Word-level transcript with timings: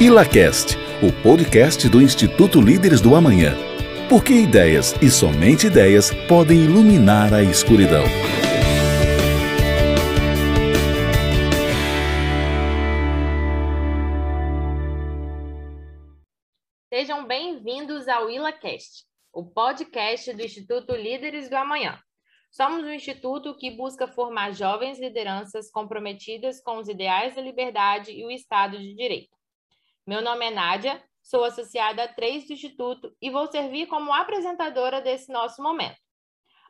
ILACAST, 0.00 0.76
o 1.00 1.22
podcast 1.22 1.88
do 1.88 2.02
Instituto 2.02 2.60
Líderes 2.60 3.00
do 3.00 3.14
Amanhã. 3.14 3.54
Porque 4.08 4.32
ideias 4.32 4.92
e 5.00 5.08
somente 5.08 5.68
ideias 5.68 6.10
podem 6.26 6.64
iluminar 6.64 7.32
a 7.32 7.44
escuridão. 7.44 8.02
Sejam 16.92 17.24
bem-vindos 17.24 18.08
ao 18.08 18.28
ILACast, 18.28 19.04
o 19.32 19.44
podcast 19.44 20.32
do 20.32 20.42
Instituto 20.42 20.96
Líderes 20.96 21.48
do 21.48 21.54
Amanhã. 21.54 22.00
Somos 22.50 22.82
um 22.82 22.92
instituto 22.92 23.56
que 23.56 23.70
busca 23.70 24.08
formar 24.08 24.50
jovens 24.50 24.98
lideranças 24.98 25.70
comprometidas 25.70 26.60
com 26.60 26.78
os 26.78 26.88
ideais 26.88 27.36
da 27.36 27.40
liberdade 27.40 28.10
e 28.10 28.26
o 28.26 28.30
Estado 28.32 28.76
de 28.76 28.92
Direito. 28.92 29.43
Meu 30.06 30.20
nome 30.20 30.44
é 30.44 30.50
Nádia, 30.50 31.02
sou 31.22 31.44
associada 31.44 32.04
a 32.04 32.08
três 32.12 32.46
do 32.46 32.52
Instituto 32.52 33.16
e 33.22 33.30
vou 33.30 33.50
servir 33.50 33.86
como 33.86 34.12
apresentadora 34.12 35.00
desse 35.00 35.32
nosso 35.32 35.62
momento. 35.62 35.96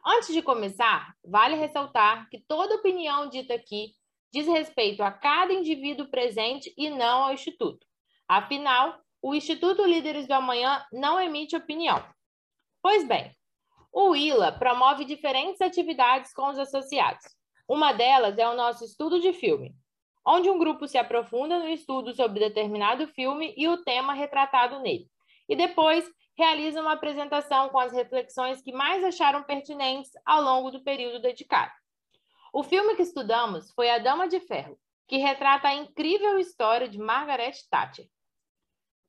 Antes 0.06 0.32
de 0.32 0.40
começar, 0.40 1.12
vale 1.24 1.56
ressaltar 1.56 2.28
que 2.30 2.44
toda 2.46 2.76
opinião 2.76 3.28
dita 3.28 3.52
aqui 3.52 3.88
diz 4.32 4.46
respeito 4.46 5.02
a 5.02 5.10
cada 5.10 5.52
indivíduo 5.52 6.08
presente 6.08 6.72
e 6.78 6.88
não 6.90 7.24
ao 7.24 7.32
Instituto. 7.32 7.84
Afinal, 8.28 9.00
o 9.20 9.34
Instituto 9.34 9.84
Líderes 9.84 10.28
do 10.28 10.34
Amanhã 10.34 10.86
não 10.92 11.20
emite 11.20 11.56
opinião. 11.56 12.06
Pois 12.80 13.04
bem, 13.04 13.34
o 13.92 14.14
ILA 14.14 14.52
promove 14.52 15.04
diferentes 15.04 15.60
atividades 15.60 16.32
com 16.32 16.50
os 16.50 16.58
associados. 16.58 17.24
Uma 17.68 17.92
delas 17.92 18.38
é 18.38 18.48
o 18.48 18.54
nosso 18.54 18.84
estudo 18.84 19.18
de 19.18 19.32
filme, 19.32 19.74
onde 20.26 20.50
um 20.50 20.58
grupo 20.58 20.86
se 20.86 20.96
aprofunda 20.96 21.58
no 21.58 21.68
estudo 21.68 22.14
sobre 22.14 22.40
determinado 22.40 23.06
filme 23.08 23.54
e 23.56 23.68
o 23.68 23.82
tema 23.84 24.12
retratado 24.14 24.80
nele, 24.80 25.08
e 25.48 25.54
depois 25.54 26.04
realiza 26.36 26.80
uma 26.80 26.92
apresentação 26.92 27.68
com 27.68 27.78
as 27.78 27.92
reflexões 27.92 28.60
que 28.60 28.72
mais 28.72 29.04
acharam 29.04 29.42
pertinentes 29.42 30.10
ao 30.24 30.42
longo 30.42 30.70
do 30.70 30.82
período 30.82 31.20
dedicado. 31.20 31.72
O 32.52 32.62
filme 32.62 32.94
que 32.96 33.02
estudamos 33.02 33.72
foi 33.72 33.90
A 33.90 33.98
Dama 33.98 34.28
de 34.28 34.40
Ferro, 34.40 34.78
que 35.06 35.16
retrata 35.16 35.68
a 35.68 35.74
incrível 35.74 36.38
história 36.38 36.88
de 36.88 36.98
Margaret 36.98 37.54
Thatcher. 37.70 38.06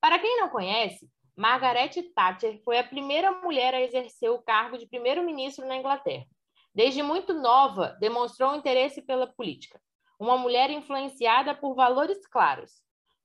Para 0.02 0.20
quem 0.20 0.40
não 0.40 0.50
conhece, 0.50 1.10
Margaret 1.36 1.92
Thatcher 2.16 2.62
foi 2.64 2.78
a 2.78 2.84
primeira 2.84 3.32
mulher 3.32 3.74
a 3.74 3.82
exercer 3.82 4.30
o 4.30 4.42
cargo 4.42 4.78
de 4.78 4.88
primeiro-ministro 4.88 5.66
na 5.66 5.76
Inglaterra. 5.76 6.26
Desde 6.74 7.02
muito 7.02 7.34
nova, 7.34 7.96
demonstrou 8.00 8.56
interesse 8.56 9.02
pela 9.02 9.28
política. 9.28 9.82
Uma 10.20 10.38
mulher 10.38 10.70
influenciada 10.70 11.54
por 11.54 11.76
valores 11.76 12.26
claros. 12.28 12.72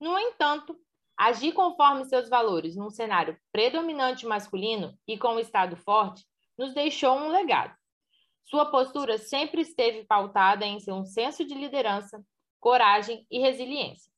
No 0.00 0.18
entanto, 0.18 0.76
agir 1.16 1.52
conforme 1.52 2.04
seus 2.04 2.28
valores 2.28 2.76
num 2.76 2.90
cenário 2.90 3.38
predominante 3.52 4.26
masculino 4.26 4.98
e 5.06 5.18
com 5.18 5.34
um 5.34 5.38
Estado 5.38 5.76
forte 5.76 6.24
nos 6.58 6.74
deixou 6.74 7.16
um 7.16 7.28
legado. 7.28 7.74
Sua 8.44 8.70
postura 8.70 9.18
sempre 9.18 9.60
esteve 9.60 10.04
pautada 10.04 10.64
em 10.66 10.80
seu 10.80 11.04
senso 11.04 11.44
de 11.44 11.54
liderança, 11.54 12.24
coragem 12.58 13.26
e 13.30 13.38
resiliência 13.38 14.10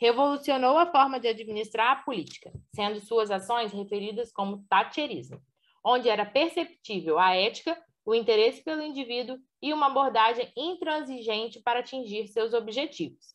revolucionou 0.00 0.78
a 0.78 0.90
forma 0.90 1.18
de 1.18 1.28
administrar 1.28 1.92
a 1.92 2.02
política, 2.02 2.52
sendo 2.74 3.00
suas 3.00 3.30
ações 3.30 3.72
referidas 3.72 4.32
como 4.32 4.64
Thatcherismo, 4.68 5.42
onde 5.84 6.08
era 6.08 6.24
perceptível 6.24 7.18
a 7.18 7.34
ética, 7.34 7.76
o 8.04 8.14
interesse 8.14 8.62
pelo 8.62 8.82
indivíduo 8.82 9.36
e 9.60 9.72
uma 9.72 9.86
abordagem 9.86 10.52
intransigente 10.56 11.60
para 11.60 11.80
atingir 11.80 12.28
seus 12.28 12.54
objetivos. 12.54 13.34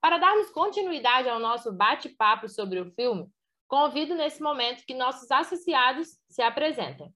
Para 0.00 0.18
darmos 0.18 0.50
continuidade 0.50 1.28
ao 1.28 1.40
nosso 1.40 1.72
bate-papo 1.72 2.48
sobre 2.48 2.80
o 2.80 2.90
filme, 2.92 3.28
convido 3.66 4.14
nesse 4.14 4.42
momento 4.42 4.84
que 4.86 4.94
nossos 4.94 5.30
associados 5.30 6.18
se 6.28 6.42
apresentem. 6.42 7.12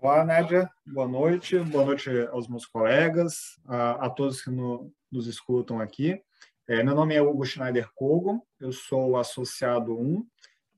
Olá, 0.00 0.24
Nádia. 0.24 0.68
Boa 0.84 1.06
noite. 1.06 1.58
Boa 1.58 1.84
noite 1.84 2.10
aos 2.32 2.48
meus 2.48 2.66
colegas, 2.66 3.60
a, 3.66 4.06
a 4.06 4.10
todos 4.10 4.42
que 4.42 4.50
no, 4.50 4.92
nos 5.10 5.26
escutam 5.26 5.80
aqui. 5.80 6.20
É, 6.66 6.82
meu 6.82 6.94
nome 6.94 7.14
é 7.14 7.22
Hugo 7.22 7.44
Schneider 7.44 7.88
Kogon, 7.94 8.40
eu 8.58 8.72
sou 8.72 9.16
associado 9.16 9.98
1 9.98 10.26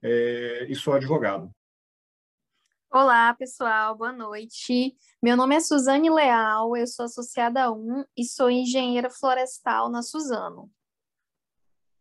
é, 0.03 0.67
e 0.69 0.75
sou 0.75 0.95
advogado. 0.95 1.51
Olá, 2.97 3.34
pessoal, 3.34 3.97
boa 3.97 4.12
noite. 4.12 4.97
Meu 5.21 5.37
nome 5.37 5.56
é 5.56 5.59
Suzane 5.59 6.09
Leal, 6.09 6.77
eu 6.77 6.87
sou 6.87 7.06
associada 7.06 7.69
1 7.69 8.05
e 8.16 8.22
sou 8.22 8.49
engenheira 8.49 9.10
florestal 9.10 9.91
na 9.91 10.00
Suzano. 10.00 10.71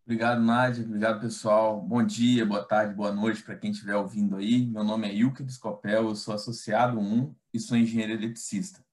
Obrigado, 0.06 0.40
Nádia. 0.40 0.86
Obrigado, 0.86 1.20
pessoal. 1.20 1.82
Bom 1.82 2.06
dia, 2.06 2.46
boa 2.46 2.64
tarde, 2.64 2.94
boa 2.94 3.12
noite 3.12 3.42
para 3.42 3.58
quem 3.58 3.72
estiver 3.72 3.96
ouvindo 3.96 4.36
aí. 4.36 4.68
Meu 4.68 4.84
nome 4.84 5.08
é 5.10 5.16
Ilke 5.16 5.42
Biscopel, 5.42 6.10
eu 6.10 6.16
sou 6.16 6.36
associado 6.36 7.00
1 7.00 7.36
e 7.52 7.60
sou 7.60 7.76
engenheiro 7.76 8.14
eletricista. 8.14 8.86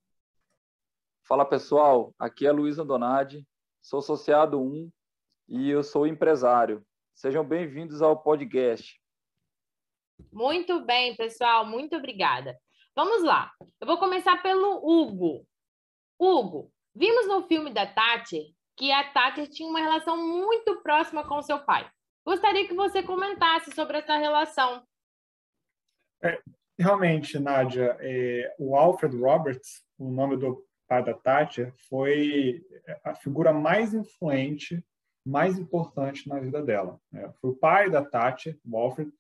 Fala, 1.28 1.44
pessoal. 1.44 2.14
Aqui 2.18 2.46
é 2.46 2.50
Luiz 2.50 2.78
Andonadi, 2.78 3.46
sou 3.82 3.98
associado 3.98 4.58
1 4.58 4.90
e 5.50 5.68
eu 5.68 5.82
sou 5.82 6.06
empresário. 6.06 6.82
Sejam 7.14 7.44
bem-vindos 7.44 8.00
ao 8.00 8.22
podcast. 8.22 8.98
Muito 10.32 10.84
bem, 10.84 11.16
pessoal, 11.16 11.66
muito 11.66 11.97
obrigada. 11.97 12.58
Vamos 12.94 13.22
lá. 13.22 13.53
Eu 13.81 13.86
vou 13.86 13.98
começar 13.98 14.42
pelo 14.42 14.78
Hugo. 14.84 15.47
Hugo, 16.19 16.72
vimos 16.94 17.26
no 17.26 17.47
filme 17.47 17.72
da 17.72 17.86
Tati 17.86 18.54
que 18.76 18.91
a 18.91 19.04
Tati 19.12 19.47
tinha 19.48 19.69
uma 19.69 19.80
relação 19.80 20.16
muito 20.16 20.80
próxima 20.82 21.22
com 21.26 21.42
seu 21.42 21.59
pai. 21.60 21.91
Gostaria 22.25 22.66
que 22.66 22.75
você 22.75 23.03
comentasse 23.03 23.72
sobre 23.72 23.98
essa 23.98 24.16
relação. 24.16 24.82
É, 26.22 26.41
realmente, 26.78 27.38
Nádia, 27.38 27.97
é, 28.00 28.54
o 28.59 28.76
Alfred 28.76 29.16
Roberts, 29.16 29.84
o 29.98 30.10
nome 30.10 30.36
do 30.36 30.66
pai 30.88 31.04
da 31.04 31.14
Thatcher, 31.14 31.72
foi 31.88 32.64
a 33.04 33.14
figura 33.14 33.53
mais 33.53 33.94
influente, 33.94 34.84
mais 35.25 35.59
importante 35.59 36.28
na 36.28 36.41
vida 36.41 36.62
dela. 36.62 36.98
Né? 37.12 37.32
Foi 37.41 37.50
o 37.50 37.56
pai 37.56 37.91
da 37.91 38.04
Thatcher, 38.04 38.59
o 38.64 38.76
Alfred, 38.76 39.10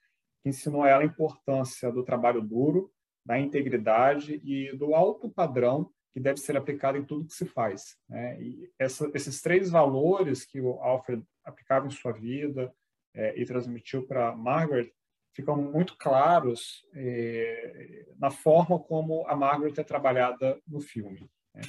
que 0.42 0.48
ensinou 0.48 0.82
a 0.82 0.88
ela 0.88 1.02
a 1.02 1.06
importância 1.06 1.90
do 1.90 2.04
trabalho 2.04 2.40
duro, 2.40 2.90
da 3.24 3.38
integridade 3.38 4.40
e 4.44 4.74
do 4.76 4.94
alto 4.94 5.28
padrão 5.28 5.90
que 6.12 6.20
deve 6.20 6.38
ser 6.38 6.56
aplicado 6.56 6.98
em 6.98 7.04
tudo 7.04 7.26
que 7.26 7.34
se 7.34 7.46
faz. 7.46 7.96
Né? 8.08 8.40
E 8.42 8.70
essa, 8.78 9.10
esses 9.14 9.40
três 9.40 9.70
valores 9.70 10.44
que 10.44 10.60
o 10.60 10.80
Alfred 10.80 11.24
aplicava 11.44 11.86
em 11.86 11.90
sua 11.90 12.12
vida 12.12 12.72
é, 13.14 13.40
e 13.40 13.44
transmitiu 13.44 14.06
para 14.06 14.34
Margaret 14.34 14.90
ficam 15.32 15.56
muito 15.56 15.96
claros 15.96 16.84
é, 16.94 18.06
na 18.18 18.30
forma 18.30 18.78
como 18.78 19.26
a 19.28 19.36
Margaret 19.36 19.74
é 19.78 19.84
trabalhada 19.84 20.60
no 20.66 20.80
filme. 20.80 21.30
Né? 21.54 21.62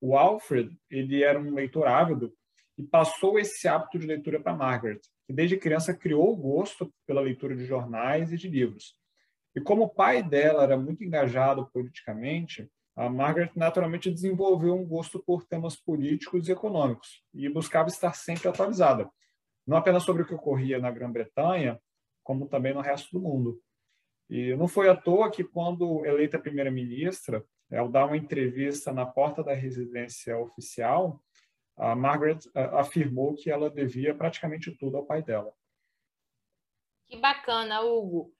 O 0.00 0.16
Alfred 0.16 0.76
ele 0.90 1.22
era 1.22 1.38
um 1.38 1.54
leitor 1.54 1.86
ávido 1.86 2.32
e 2.76 2.82
passou 2.82 3.38
esse 3.38 3.68
hábito 3.68 3.98
de 3.98 4.06
leitura 4.06 4.40
para 4.40 4.56
Margaret, 4.56 5.00
que 5.26 5.32
desde 5.32 5.56
criança 5.56 5.94
criou 5.94 6.32
o 6.32 6.36
gosto 6.36 6.92
pela 7.06 7.20
leitura 7.20 7.54
de 7.56 7.64
jornais 7.64 8.32
e 8.32 8.36
de 8.36 8.48
livros. 8.48 8.96
E 9.54 9.60
como 9.60 9.84
o 9.84 9.88
pai 9.88 10.22
dela 10.22 10.62
era 10.62 10.76
muito 10.76 11.04
engajado 11.04 11.68
politicamente, 11.72 12.70
a 12.96 13.08
Margaret 13.08 13.50
naturalmente 13.54 14.10
desenvolveu 14.10 14.74
um 14.74 14.84
gosto 14.84 15.22
por 15.22 15.44
temas 15.44 15.76
políticos 15.76 16.48
e 16.48 16.52
econômicos 16.52 17.22
e 17.32 17.48
buscava 17.48 17.88
estar 17.88 18.14
sempre 18.14 18.48
atualizada, 18.48 19.08
não 19.66 19.76
apenas 19.76 20.02
sobre 20.02 20.22
o 20.22 20.26
que 20.26 20.34
ocorria 20.34 20.78
na 20.78 20.90
Grã-Bretanha, 20.90 21.80
como 22.22 22.48
também 22.48 22.74
no 22.74 22.80
resto 22.80 23.10
do 23.12 23.20
mundo. 23.20 23.60
E 24.28 24.54
não 24.56 24.68
foi 24.68 24.88
à 24.88 24.96
toa 24.96 25.30
que, 25.30 25.44
quando 25.44 26.04
eleita 26.06 26.38
primeira-ministra, 26.38 27.44
ao 27.70 27.88
dar 27.88 28.06
uma 28.06 28.16
entrevista 28.16 28.92
na 28.92 29.06
porta 29.06 29.42
da 29.42 29.54
residência 29.54 30.38
oficial, 30.38 31.22
a 31.76 31.94
Margaret 31.94 32.38
afirmou 32.54 33.34
que 33.34 33.50
ela 33.50 33.70
devia 33.70 34.14
praticamente 34.14 34.70
tudo 34.78 34.96
ao 34.96 35.06
pai 35.06 35.22
dela. 35.22 35.52
Que 37.08 37.16
bacana, 37.16 37.80
Hugo. 37.82 38.32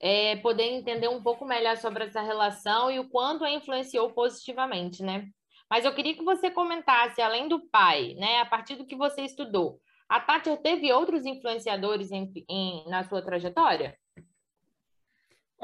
É, 0.00 0.36
poder 0.36 0.64
entender 0.64 1.08
um 1.08 1.22
pouco 1.22 1.44
melhor 1.44 1.76
sobre 1.76 2.04
essa 2.04 2.20
relação 2.20 2.90
e 2.90 2.98
o 2.98 3.08
quanto 3.08 3.44
a 3.44 3.50
influenciou 3.50 4.12
positivamente, 4.12 5.02
né? 5.02 5.28
Mas 5.70 5.84
eu 5.84 5.94
queria 5.94 6.14
que 6.14 6.24
você 6.24 6.50
comentasse, 6.50 7.22
além 7.22 7.48
do 7.48 7.68
pai, 7.68 8.14
né, 8.14 8.40
a 8.40 8.46
partir 8.46 8.76
do 8.76 8.86
que 8.86 8.96
você 8.96 9.22
estudou, 9.22 9.80
a 10.08 10.20
Thatcher 10.20 10.60
teve 10.60 10.92
outros 10.92 11.24
influenciadores 11.24 12.10
em, 12.10 12.30
em, 12.48 12.88
na 12.88 13.02
sua 13.04 13.22
trajetória? 13.22 13.96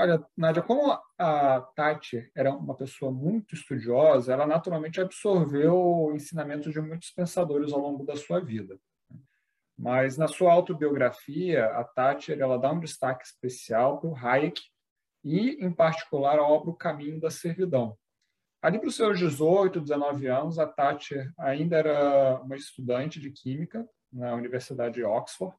Olha, 0.00 0.26
Nádia, 0.34 0.62
como 0.62 0.98
a 1.18 1.60
Tati 1.60 2.32
era 2.34 2.50
uma 2.54 2.74
pessoa 2.74 3.12
muito 3.12 3.54
estudiosa, 3.54 4.32
ela 4.32 4.46
naturalmente 4.46 4.98
absorveu 4.98 6.10
ensinamentos 6.14 6.72
de 6.72 6.80
muitos 6.80 7.10
pensadores 7.10 7.70
ao 7.70 7.80
longo 7.80 8.02
da 8.02 8.16
sua 8.16 8.40
vida. 8.40 8.80
Mas 9.76 10.16
na 10.16 10.26
sua 10.26 10.54
autobiografia, 10.54 11.66
a 11.66 11.84
Thatcher 11.84 12.40
ela 12.40 12.58
dá 12.58 12.72
um 12.72 12.80
destaque 12.80 13.26
especial 13.26 14.00
para 14.00 14.08
o 14.08 14.16
Hayek 14.16 14.62
e, 15.22 15.62
em 15.62 15.70
particular, 15.70 16.38
a 16.38 16.48
obra 16.48 16.70
O 16.70 16.74
Caminho 16.74 17.20
da 17.20 17.30
Servidão. 17.30 17.94
Ali 18.62 18.78
para 18.78 18.88
os 18.88 18.96
seus 18.96 19.18
18, 19.18 19.82
19 19.82 20.26
anos, 20.28 20.58
a 20.58 20.66
Thatcher 20.66 21.30
ainda 21.36 21.76
era 21.76 22.40
uma 22.40 22.56
estudante 22.56 23.20
de 23.20 23.30
química 23.30 23.86
na 24.10 24.34
Universidade 24.34 24.94
de 24.94 25.04
Oxford 25.04 25.54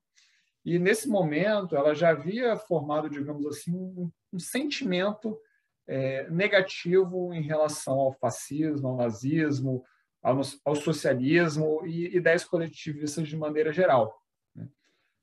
E 0.65 0.79
nesse 0.79 1.07
momento 1.07 1.75
ela 1.75 1.93
já 1.93 2.09
havia 2.09 2.57
formado, 2.57 3.07
digamos 3.07 3.45
assim, 3.45 3.71
um, 3.75 4.11
um 4.31 4.39
sentimento 4.39 5.39
é, 5.87 6.29
negativo 6.29 7.33
em 7.33 7.41
relação 7.41 7.99
ao 7.99 8.13
fascismo, 8.13 8.89
ao 8.89 8.97
nazismo, 8.97 9.83
ao, 10.21 10.41
ao 10.63 10.75
socialismo 10.75 11.85
e 11.85 12.15
ideias 12.15 12.43
coletivistas 12.43 13.27
de 13.27 13.35
maneira 13.35 13.73
geral. 13.73 14.21
Né? 14.55 14.67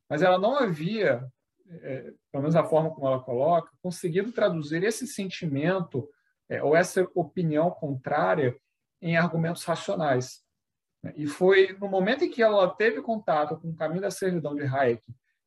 Mas 0.09 0.23
ela 0.23 0.39
não 0.39 0.57
havia, 0.57 1.27
é, 1.71 2.13
pelo 2.31 2.43
menos 2.43 2.57
a 2.57 2.65
forma 2.65 2.91
como 2.91 3.07
ela 3.07 3.21
coloca, 3.21 3.71
conseguido 3.81 4.33
traduzir 4.33 4.83
esse 4.83 5.07
sentimento 5.07 6.09
é, 6.49 6.63
ou 6.63 6.77
essa 6.77 7.09
opinião 7.15 7.71
contrária 7.71 8.57
em 9.01 9.17
argumentos 9.17 9.65
racionais. 9.65 10.43
Né? 11.03 11.13
E 11.17 11.27
foi 11.27 11.77
no 11.79 11.89
momento 11.89 12.25
em 12.25 12.31
que 12.31 12.43
ela 12.43 12.69
teve 12.75 13.01
contato 13.01 13.57
com 13.59 13.71
o 13.71 13.77
caminho 13.77 14.03
da 14.03 14.11
servidão 14.11 14.55
de 14.55 14.63
Hayek 14.63 15.03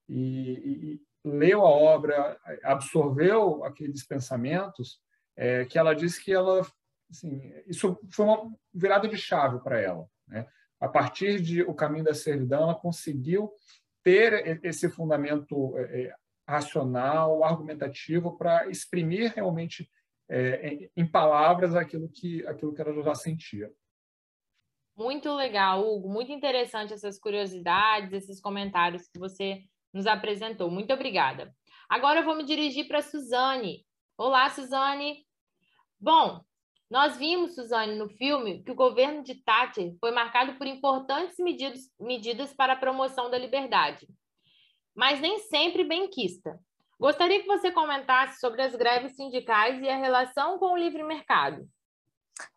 e, 0.07 0.19
e, 0.19 1.01
leu 1.23 1.65
a 1.65 1.69
obra, 1.69 2.39
absorveu 2.63 3.63
aqueles 3.63 4.05
pensamentos, 4.05 4.99
é, 5.35 5.65
que 5.65 5.77
ela 5.77 5.93
disse 5.93 6.23
que 6.23 6.31
ela, 6.31 6.61
assim, 7.09 7.53
isso 7.67 7.99
foi 8.11 8.25
uma 8.25 8.51
virada 8.73 9.07
de 9.07 9.17
chave 9.17 9.59
para 9.59 9.79
ela. 9.79 10.07
Né? 10.27 10.47
A 10.79 10.87
partir 10.87 11.39
de 11.41 11.61
O 11.61 11.73
Caminho 11.73 12.05
da 12.05 12.13
Servidão, 12.13 12.63
ela 12.63 12.75
conseguiu 12.75 13.51
ter 14.03 14.59
esse 14.63 14.89
fundamento 14.89 15.77
é, 15.77 16.03
é 16.03 16.15
racional, 16.47 17.43
argumentativo, 17.43 18.37
para 18.37 18.67
exprimir 18.67 19.33
realmente 19.33 19.89
é, 20.29 20.89
em 20.95 21.05
palavras 21.05 21.75
aquilo 21.75 22.09
que, 22.09 22.45
aquilo 22.47 22.73
que 22.73 22.81
ela 22.81 22.93
já 23.03 23.15
sentia. 23.15 23.71
Muito 24.97 25.33
legal, 25.33 25.87
Hugo. 25.87 26.09
Muito 26.09 26.31
interessante 26.31 26.93
essas 26.93 27.17
curiosidades, 27.17 28.11
esses 28.11 28.41
comentários 28.41 29.07
que 29.07 29.17
você 29.17 29.63
nos 29.93 30.07
apresentou. 30.07 30.69
Muito 30.69 30.93
obrigada. 30.93 31.53
Agora 31.89 32.19
eu 32.19 32.25
vou 32.25 32.35
me 32.35 32.45
dirigir 32.45 32.87
para 32.87 32.99
a 32.99 33.03
Suzane. 33.03 33.85
Olá, 34.17 34.49
Suzane. 34.49 35.25
Bom, 35.99 36.41
nós 36.89 37.15
vimos, 37.15 37.55
Suzane, 37.55 37.95
no 37.95 38.09
filme, 38.09 38.63
que 38.63 38.71
o 38.71 38.75
governo 38.75 39.23
de 39.23 39.35
Thatcher 39.35 39.95
foi 39.99 40.11
marcado 40.11 40.55
por 40.55 40.67
importantes 40.67 41.37
medidas, 41.39 41.89
medidas 41.99 42.53
para 42.53 42.73
a 42.73 42.77
promoção 42.77 43.29
da 43.29 43.37
liberdade, 43.37 44.07
mas 44.93 45.21
nem 45.21 45.39
sempre 45.39 45.83
benquista. 45.83 46.59
Gostaria 46.99 47.41
que 47.41 47.47
você 47.47 47.71
comentasse 47.71 48.39
sobre 48.39 48.61
as 48.61 48.75
greves 48.75 49.15
sindicais 49.15 49.81
e 49.81 49.89
a 49.89 49.97
relação 49.97 50.59
com 50.59 50.73
o 50.73 50.77
livre 50.77 51.01
mercado. 51.01 51.67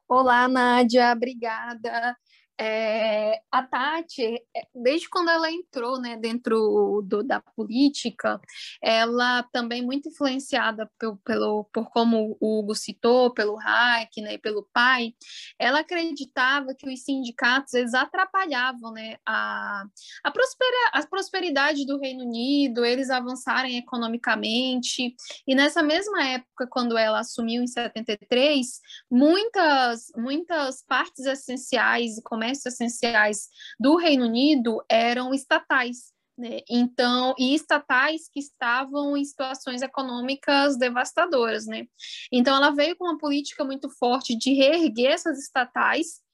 Olá, 0.08 0.46
Nádia, 0.48 1.12
obrigada. 1.12 2.16
É, 2.58 3.40
a 3.50 3.62
Tati, 3.64 4.22
é, 4.22 4.62
desde 4.74 5.08
quando 5.08 5.28
ela 5.28 5.50
entrou 5.50 6.00
né, 6.00 6.16
dentro 6.16 7.02
do, 7.04 7.24
da 7.24 7.40
política, 7.40 8.40
ela 8.80 9.42
também 9.52 9.82
muito 9.82 10.08
influenciada 10.08 10.88
pelo, 10.98 11.16
pelo, 11.18 11.64
por 11.72 11.90
como 11.90 12.36
o 12.40 12.60
Hugo 12.60 12.74
citou, 12.74 13.32
pelo 13.34 13.58
Hayek 13.58 14.20
né, 14.20 14.34
e 14.34 14.38
pelo 14.38 14.68
pai, 14.72 15.14
ela 15.58 15.80
acreditava 15.80 16.74
que 16.74 16.88
os 16.88 17.02
sindicatos 17.02 17.74
eles 17.74 17.92
atrapalhavam 17.92 18.92
né, 18.92 19.16
a, 19.26 19.84
a, 20.22 20.30
prospera, 20.30 20.90
a 20.92 21.06
prosperidade 21.06 21.84
do 21.84 21.98
Reino 21.98 22.24
Unido, 22.24 22.84
eles 22.84 23.10
avançarem 23.10 23.78
economicamente, 23.78 25.14
e 25.46 25.54
nessa 25.56 25.82
mesma 25.82 26.24
época, 26.24 26.68
quando 26.70 26.96
ela 26.96 27.18
assumiu 27.18 27.62
em 27.62 27.66
73, 27.66 28.80
muitas, 29.10 30.12
muitas 30.16 30.84
partes 30.86 31.26
essenciais 31.26 32.16
e 32.18 32.22
comércios 32.44 32.66
essenciais 32.66 33.48
do 33.80 33.96
Reino 33.96 34.26
Unido 34.26 34.84
eram 34.88 35.32
estatais. 35.32 36.12
Né? 36.36 36.60
Então, 36.68 37.34
e 37.38 37.54
estatais 37.54 38.28
que 38.28 38.40
estavam 38.40 39.16
em 39.16 39.24
situações 39.24 39.82
econômicas 39.82 40.76
devastadoras, 40.76 41.64
né? 41.64 41.86
Então, 42.32 42.56
ela 42.56 42.70
veio 42.70 42.96
com 42.96 43.04
uma 43.04 43.18
política 43.18 43.64
muito 43.64 43.88
forte 43.88 44.36
de 44.36 44.52
reerguer 44.52 45.12
essas 45.12 45.38
estatais 45.38 46.24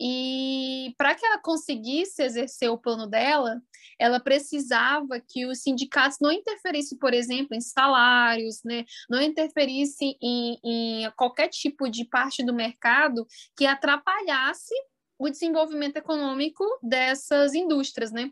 e 0.00 0.94
para 0.96 1.14
que 1.14 1.26
ela 1.26 1.40
conseguisse 1.40 2.22
exercer 2.22 2.70
o 2.70 2.78
plano 2.78 3.08
dela, 3.08 3.60
ela 3.98 4.20
precisava 4.20 5.20
que 5.20 5.44
os 5.44 5.60
sindicatos 5.60 6.18
não 6.20 6.30
interferissem, 6.30 6.96
por 6.96 7.12
exemplo, 7.12 7.56
em 7.56 7.60
salários, 7.60 8.60
né? 8.64 8.84
não 9.10 9.20
interferissem 9.20 10.16
em, 10.22 10.56
em 10.64 11.10
qualquer 11.16 11.48
tipo 11.48 11.88
de 11.90 12.04
parte 12.04 12.44
do 12.44 12.54
mercado 12.54 13.26
que 13.56 13.66
atrapalhasse 13.66 14.74
o 15.18 15.28
desenvolvimento 15.28 15.96
econômico 15.96 16.64
dessas 16.82 17.54
indústrias, 17.54 18.12
né? 18.12 18.30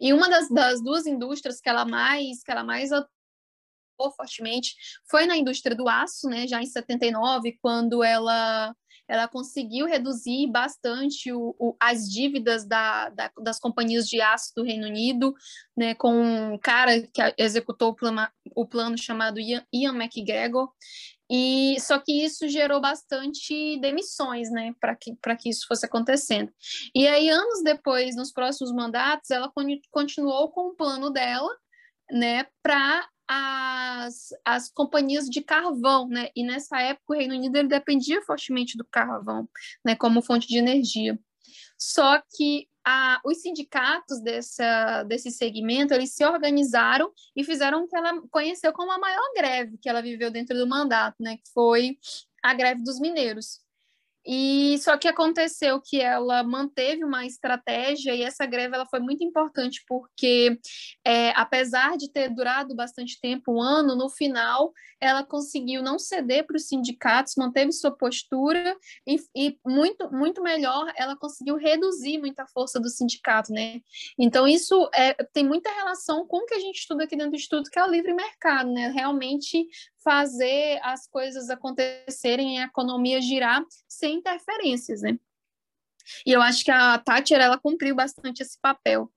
E 0.00 0.12
uma 0.12 0.28
das, 0.28 0.48
das 0.48 0.82
duas 0.82 1.06
indústrias 1.06 1.60
que 1.60 1.68
ela 1.68 1.84
mais 1.84 2.42
que 2.42 2.50
ela 2.50 2.64
mais 2.64 2.90
atuou 2.92 3.10
fortemente 4.16 4.74
foi 5.08 5.26
na 5.26 5.36
indústria 5.36 5.76
do 5.76 5.88
aço, 5.88 6.28
né? 6.28 6.46
Já 6.46 6.60
em 6.60 6.66
79, 6.66 7.58
quando 7.60 8.02
ela 8.02 8.74
ela 9.08 9.28
conseguiu 9.28 9.86
reduzir 9.86 10.46
bastante 10.50 11.30
o, 11.32 11.54
o, 11.58 11.76
as 11.78 12.08
dívidas 12.08 12.64
da, 12.64 13.10
da, 13.10 13.30
das 13.42 13.58
companhias 13.58 14.06
de 14.08 14.20
aço 14.22 14.52
do 14.56 14.62
Reino 14.62 14.86
Unido, 14.86 15.34
né, 15.76 15.94
com 15.94 16.52
um 16.54 16.58
cara 16.58 17.02
que 17.02 17.20
executou 17.36 17.90
o 17.90 17.94
plano, 17.94 18.26
o 18.54 18.66
plano 18.66 18.96
chamado 18.96 19.38
Ian, 19.38 19.66
Ian 19.72 19.94
McGregor, 19.94 20.72
e 21.30 21.76
só 21.80 21.98
que 21.98 22.24
isso 22.24 22.48
gerou 22.48 22.80
bastante 22.80 23.78
demissões, 23.80 24.50
né, 24.50 24.74
para 24.80 24.94
que 24.96 25.14
para 25.16 25.36
que 25.36 25.48
isso 25.48 25.66
fosse 25.66 25.86
acontecendo. 25.86 26.52
E 26.94 27.06
aí 27.06 27.28
anos 27.28 27.62
depois, 27.62 28.16
nos 28.16 28.32
próximos 28.32 28.72
mandatos, 28.72 29.30
ela 29.30 29.50
continuou 29.90 30.50
com 30.50 30.68
o 30.68 30.74
plano 30.74 31.10
dela, 31.10 31.50
né, 32.10 32.46
para 32.62 33.08
as, 33.28 34.28
as 34.44 34.70
companhias 34.70 35.26
de 35.26 35.40
carvão, 35.40 36.06
né? 36.08 36.28
E 36.36 36.44
nessa 36.44 36.80
época 36.80 37.14
o 37.14 37.16
Reino 37.16 37.34
Unido 37.34 37.66
dependia 37.66 38.20
fortemente 38.22 38.76
do 38.76 38.84
carvão, 38.84 39.48
né, 39.84 39.96
como 39.96 40.22
fonte 40.22 40.46
de 40.46 40.58
energia. 40.58 41.18
Só 41.78 42.22
que 42.36 42.68
a, 42.84 43.20
os 43.24 43.42
sindicatos 43.42 44.20
dessa, 44.20 45.02
desse 45.04 45.30
segmento 45.30 45.94
eles 45.94 46.14
se 46.14 46.24
organizaram 46.24 47.12
e 47.34 47.44
fizeram 47.44 47.84
o 47.84 47.88
que 47.88 47.96
ela 47.96 48.20
conheceu 48.30 48.72
como 48.72 48.90
a 48.90 48.98
maior 48.98 49.32
greve 49.36 49.78
que 49.78 49.88
ela 49.88 50.02
viveu 50.02 50.30
dentro 50.30 50.56
do 50.56 50.66
mandato, 50.66 51.16
né, 51.20 51.36
que 51.36 51.52
foi 51.52 51.98
a 52.42 52.54
greve 52.54 52.82
dos 52.82 52.98
mineiros. 52.98 53.60
E 54.24 54.78
só 54.78 54.96
que 54.96 55.08
aconteceu 55.08 55.80
que 55.80 56.00
ela 56.00 56.42
manteve 56.44 57.04
uma 57.04 57.26
estratégia 57.26 58.14
e 58.14 58.22
essa 58.22 58.46
greve 58.46 58.74
ela 58.74 58.86
foi 58.86 59.00
muito 59.00 59.24
importante 59.24 59.82
porque, 59.86 60.58
é, 61.04 61.30
apesar 61.30 61.96
de 61.96 62.10
ter 62.10 62.28
durado 62.28 62.74
bastante 62.74 63.20
tempo, 63.20 63.52
um 63.52 63.60
ano, 63.60 63.96
no 63.96 64.08
final 64.08 64.72
ela 65.02 65.24
conseguiu 65.24 65.82
não 65.82 65.98
ceder 65.98 66.46
para 66.46 66.56
os 66.56 66.68
sindicatos, 66.68 67.34
manteve 67.36 67.72
sua 67.72 67.90
postura 67.90 68.76
e, 69.04 69.16
e, 69.34 69.58
muito, 69.66 70.08
muito 70.12 70.40
melhor, 70.40 70.92
ela 70.96 71.16
conseguiu 71.16 71.56
reduzir 71.56 72.18
muita 72.18 72.46
força 72.46 72.78
do 72.78 72.88
sindicato, 72.88 73.52
né? 73.52 73.80
Então 74.16 74.46
isso 74.46 74.88
é, 74.94 75.12
tem 75.32 75.44
muita 75.44 75.72
relação 75.72 76.24
com 76.24 76.36
o 76.36 76.46
que 76.46 76.54
a 76.54 76.60
gente 76.60 76.78
estuda 76.78 77.02
aqui 77.02 77.16
dentro 77.16 77.32
do 77.32 77.36
Instituto, 77.36 77.68
que 77.68 77.80
é 77.80 77.84
o 77.84 77.90
livre 77.90 78.14
mercado, 78.14 78.70
né? 78.70 78.92
Realmente 78.94 79.66
fazer 80.02 80.80
as 80.82 81.06
coisas 81.08 81.50
acontecerem, 81.50 82.60
a 82.60 82.66
economia 82.66 83.20
girar 83.20 83.64
sem 83.88 84.16
interferências, 84.16 85.02
né? 85.02 85.18
E 86.26 86.32
eu 86.32 86.42
acho 86.42 86.64
que 86.64 86.70
a 86.70 86.98
Tati, 86.98 87.34
ela 87.34 87.58
cumpriu 87.58 87.94
bastante 87.94 88.42
esse 88.42 88.58
papel. 88.60 89.10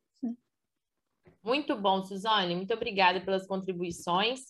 Muito 1.43 1.75
bom, 1.75 2.03
Suzane. 2.03 2.55
Muito 2.55 2.73
obrigada 2.73 3.21
pelas 3.21 3.45
contribuições. 3.45 4.41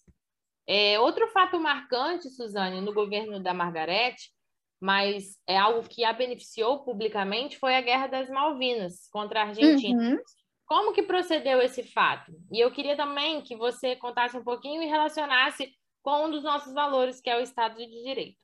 É, 0.67 0.99
outro 0.99 1.27
fato 1.27 1.59
marcante, 1.59 2.29
Suzane, 2.29 2.81
no 2.81 2.93
governo 2.93 3.39
da 3.39 3.53
Margarete, 3.53 4.31
mas 4.79 5.37
é 5.47 5.57
algo 5.57 5.87
que 5.87 6.03
a 6.03 6.13
beneficiou 6.13 6.83
publicamente, 6.83 7.57
foi 7.57 7.75
a 7.75 7.81
Guerra 7.81 8.07
das 8.07 8.29
Malvinas 8.29 9.07
contra 9.11 9.41
a 9.41 9.47
Argentina. 9.47 10.01
Uhum. 10.01 10.17
Como 10.65 10.93
que 10.93 11.03
procedeu 11.03 11.61
esse 11.61 11.83
fato? 11.83 12.31
E 12.51 12.59
eu 12.59 12.71
queria 12.71 12.95
também 12.95 13.41
que 13.41 13.55
você 13.55 13.95
contasse 13.95 14.35
um 14.35 14.43
pouquinho 14.43 14.81
e 14.81 14.87
relacionasse 14.87 15.71
com 16.05 16.27
um 16.27 16.29
dos 16.29 16.43
nossos 16.43 16.71
valores, 16.71 17.19
que 17.19 17.31
é 17.31 17.35
o 17.35 17.41
Estado 17.41 17.77
de 17.77 18.03
Direito. 18.03 18.37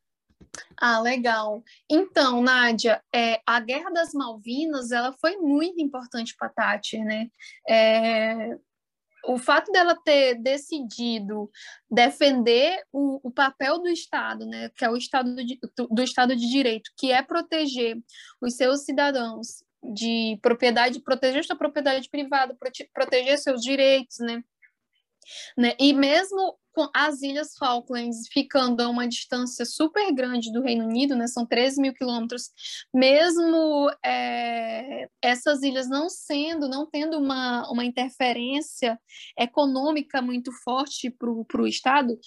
Ah, 0.76 1.00
legal. 1.00 1.64
Então, 1.88 2.42
Nádia, 2.42 3.00
é, 3.14 3.40
a 3.46 3.60
Guerra 3.60 3.92
das 3.92 4.14
Malvinas, 4.16 4.92
ela 4.92 5.14
foi 5.22 5.38
muito 5.38 5.80
importante 5.80 6.36
para 6.36 6.48
a 6.48 6.52
Tati, 6.52 6.98
né? 6.98 7.30
É, 7.70 8.58
o 9.26 9.38
fato 9.38 9.72
dela 9.72 9.96
ter 10.04 10.42
decidido 10.42 11.52
defender 11.88 12.84
o, 12.92 13.28
o, 13.28 13.32
papel 13.32 13.78
do 13.78 13.88
Estado, 13.88 14.48
né, 14.48 14.72
que 14.76 14.84
é 14.84 14.90
o 14.90 14.98
Estado 14.98 15.36
de, 15.46 15.60
do 15.92 16.02
Estado 16.02 16.36
de 16.36 16.50
Direito, 16.50 16.90
que 16.98 17.12
é 17.12 17.22
proteger 17.22 17.96
os 18.42 18.56
seus 18.56 18.84
cidadãos 18.84 19.64
de 19.94 20.40
propriedade, 20.42 21.00
proteger 21.00 21.46
sua 21.46 21.56
propriedade 21.56 22.10
privada, 22.10 22.58
proteger 22.92 23.38
seus 23.38 23.62
direitos, 23.62 24.18
né, 24.18 24.44
Né? 25.58 25.76
E 25.80 25.94
mesmo 25.94 26.58
com 26.74 26.90
as 26.94 27.22
Ilhas 27.22 27.56
Falklands 27.58 28.28
ficando 28.32 28.82
a 28.82 28.88
uma 28.88 29.08
distância 29.08 29.66
super 29.66 30.12
grande 30.14 30.52
do 30.52 30.62
Reino 30.62 30.86
Unido, 30.86 31.16
né, 31.16 31.28
são 31.28 31.46
13 31.46 31.82
mil 31.82 31.94
quilômetros, 31.94 32.50
mesmo 32.94 33.92
é, 34.04 35.08
essas 35.22 35.64
ilhas 35.64 35.90
não 35.90 36.10
sendo, 36.10 36.70
não 36.70 36.86
tendo 36.90 37.18
uma, 37.18 37.70
uma 37.70 37.84
interferência 37.84 38.98
econômica 39.38 40.22
muito 40.22 40.52
forte 40.64 41.10
para 41.10 41.62
o 41.62 41.68
Estado, 41.68 42.18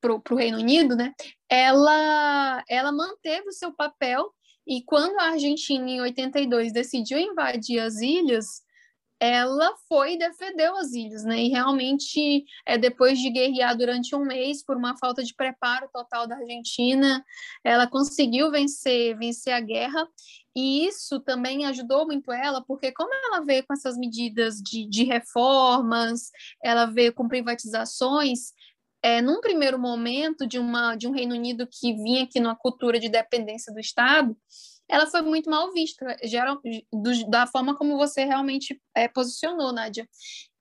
para 0.00 0.12
o 0.12 0.36
Reino 0.36 0.58
Unido, 0.58 0.94
né, 0.94 1.12
ela, 1.48 2.62
ela 2.68 2.92
manteve 2.92 3.48
o 3.48 3.52
seu 3.52 3.72
papel 3.72 4.30
e 4.66 4.82
quando 4.82 5.18
a 5.20 5.30
Argentina, 5.30 5.88
em 5.88 6.00
82, 6.00 6.72
decidiu 6.72 7.18
invadir 7.18 7.78
as 7.78 8.00
ilhas, 8.00 8.65
ela 9.18 9.74
foi 9.88 10.14
e 10.14 10.18
defendeu 10.18 10.76
as 10.76 10.92
ilhas, 10.92 11.24
né? 11.24 11.42
E 11.42 11.48
realmente, 11.48 12.44
é, 12.66 12.76
depois 12.76 13.18
de 13.18 13.30
guerrear 13.30 13.76
durante 13.76 14.14
um 14.14 14.24
mês 14.24 14.62
por 14.62 14.76
uma 14.76 14.96
falta 14.98 15.22
de 15.22 15.34
preparo 15.34 15.88
total 15.92 16.26
da 16.26 16.36
Argentina, 16.36 17.24
ela 17.64 17.86
conseguiu 17.86 18.50
vencer, 18.50 19.16
vencer 19.16 19.52
a 19.54 19.60
guerra. 19.60 20.06
E 20.54 20.86
isso 20.86 21.20
também 21.20 21.66
ajudou 21.66 22.06
muito 22.06 22.32
ela, 22.32 22.62
porque 22.64 22.92
como 22.92 23.12
ela 23.12 23.44
veio 23.44 23.64
com 23.66 23.74
essas 23.74 23.96
medidas 23.96 24.56
de, 24.56 24.86
de 24.88 25.04
reformas, 25.04 26.30
ela 26.62 26.86
veio 26.86 27.12
com 27.12 27.28
privatizações, 27.28 28.52
é, 29.02 29.20
num 29.22 29.40
primeiro 29.40 29.78
momento 29.78 30.46
de, 30.46 30.58
uma, 30.58 30.96
de 30.96 31.06
um 31.06 31.12
Reino 31.12 31.34
Unido 31.34 31.68
que 31.70 31.94
vinha 31.94 32.24
aqui 32.24 32.40
numa 32.40 32.56
cultura 32.56 32.98
de 32.98 33.08
dependência 33.08 33.72
do 33.72 33.78
Estado, 33.78 34.36
ela 34.88 35.06
foi 35.06 35.22
muito 35.22 35.50
mal 35.50 35.72
vista, 35.72 36.16
geral, 36.22 36.60
do, 36.92 37.30
da 37.30 37.46
forma 37.46 37.76
como 37.76 37.96
você 37.96 38.24
realmente 38.24 38.80
é, 38.94 39.08
posicionou, 39.08 39.72
Nádia. 39.72 40.08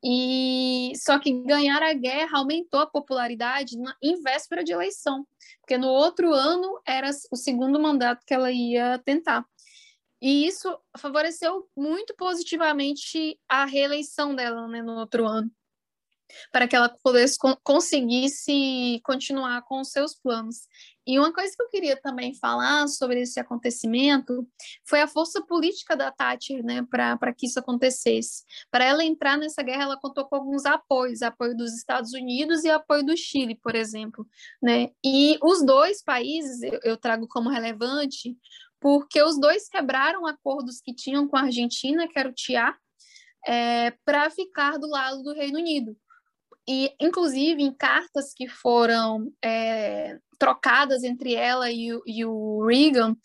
E 0.04 0.92
só 0.96 1.18
que 1.20 1.32
ganhar 1.44 1.82
a 1.82 1.94
guerra 1.94 2.38
aumentou 2.40 2.80
a 2.80 2.88
popularidade 2.88 3.78
na, 3.78 3.96
em 4.02 4.22
véspera 4.22 4.64
de 4.64 4.72
eleição, 4.72 5.26
porque 5.62 5.78
no 5.78 5.88
outro 5.88 6.34
ano 6.34 6.80
era 6.86 7.10
o 7.32 7.36
segundo 7.36 7.80
mandato 7.80 8.24
que 8.26 8.34
ela 8.34 8.52
ia 8.52 9.00
tentar. 9.04 9.46
E 10.22 10.48
isso 10.48 10.76
favoreceu 10.98 11.68
muito 11.76 12.16
positivamente 12.16 13.40
a 13.50 13.66
reeleição 13.66 14.36
dela 14.36 14.68
né, 14.68 14.82
no 14.82 14.94
outro 14.94 15.28
ano 15.28 15.52
para 16.52 16.68
que 16.68 16.76
ela 16.76 16.90
pudesse 16.90 17.38
conseguisse 17.64 19.00
continuar 19.04 19.62
com 19.64 19.82
os 19.82 19.92
seus 19.92 20.16
planos. 20.16 20.68
E 21.06 21.20
uma 21.20 21.32
coisa 21.32 21.54
que 21.56 21.62
eu 21.62 21.70
queria 21.70 21.96
também 21.96 22.34
falar 22.34 22.88
sobre 22.88 23.22
esse 23.22 23.40
acontecimento 23.40 24.48
foi 24.84 25.02
a 25.02 25.08
força 25.08 25.42
política 25.46 25.96
da 25.96 26.12
Thatcher, 26.12 26.64
né, 26.64 26.86
para 26.90 27.34
que 27.34 27.46
isso 27.46 27.60
acontecesse. 27.60 28.44
Para 28.72 28.86
ela 28.86 29.04
entrar 29.04 29.38
nessa 29.38 29.62
guerra, 29.62 29.84
ela 29.84 30.00
contou 30.00 30.26
com 30.26 30.36
alguns 30.36 30.66
apoios, 30.66 31.22
apoio 31.22 31.56
dos 31.56 31.74
Estados 31.74 32.14
Unidos 32.14 32.64
e 32.64 32.70
apoio 32.70 33.04
do 33.04 33.16
Chile, 33.16 33.56
por 33.56 33.76
exemplo, 33.76 34.28
né? 34.62 34.90
E 35.04 35.38
os 35.44 35.64
dois 35.64 36.04
países 36.04 36.62
eu, 36.64 36.80
eu 36.84 36.98
trago 36.98 37.28
como 37.28 37.50
relevante 37.50 38.36
porque 38.80 39.22
os 39.24 39.40
dois 39.40 39.68
quebraram 39.68 40.28
acordos 40.28 40.80
que 40.80 40.94
tinham 40.94 41.28
com 41.28 41.38
a 41.38 41.42
Argentina, 41.42 42.08
que 42.08 42.20
era 42.20 42.30
o 42.30 42.34
TIA, 42.34 42.76
é, 43.48 43.92
para 44.04 44.30
ficar 44.30 44.78
do 44.78 44.88
lado 44.88 45.24
do 45.24 45.34
Reino 45.34 45.60
Unido. 45.60 45.98
E, 46.68 46.96
inclusive, 47.00 47.62
em 47.62 47.74
cartas 47.74 48.34
que 48.34 48.48
foram 48.48 49.32
é, 49.44 50.18
trocadas 50.40 51.04
entre 51.04 51.36
ela 51.36 51.70
e 51.72 51.94
o, 51.94 52.02
e 52.06 52.26
o 52.26 52.66
Reagan, 52.66 53.16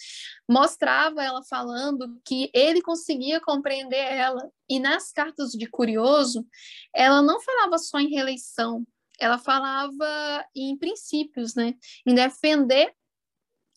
mostrava 0.48 1.22
ela 1.22 1.42
falando 1.44 2.20
que 2.24 2.50
ele 2.54 2.82
conseguia 2.82 3.40
compreender 3.40 3.96
ela. 3.96 4.50
E 4.68 4.78
nas 4.78 5.10
cartas 5.12 5.52
de 5.52 5.66
Curioso, 5.66 6.46
ela 6.94 7.22
não 7.22 7.40
falava 7.40 7.78
só 7.78 7.98
em 7.98 8.10
reeleição, 8.10 8.86
ela 9.18 9.38
falava 9.38 10.44
em 10.54 10.76
princípios, 10.76 11.54
né? 11.54 11.74
Em 12.06 12.14
defender 12.14 12.94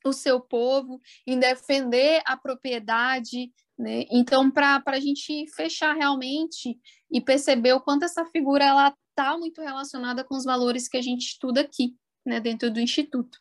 o 0.05 0.11
seu 0.11 0.39
povo, 0.39 0.99
em 1.25 1.39
defender 1.39 2.21
a 2.25 2.35
propriedade, 2.35 3.51
né? 3.77 4.05
Então, 4.11 4.51
para 4.51 4.81
a 4.85 4.99
gente 4.99 5.47
fechar 5.55 5.93
realmente 5.93 6.79
e 7.11 7.19
perceber 7.19 7.73
o 7.73 7.81
quanto 7.81 8.05
essa 8.05 8.25
figura 8.25 8.63
ela 8.63 8.95
está 9.09 9.37
muito 9.37 9.61
relacionada 9.61 10.23
com 10.23 10.35
os 10.35 10.43
valores 10.43 10.87
que 10.87 10.97
a 10.97 11.01
gente 11.01 11.21
estuda 11.21 11.61
aqui, 11.61 11.95
né, 12.25 12.39
dentro 12.39 12.71
do 12.71 12.79
Instituto. 12.79 13.39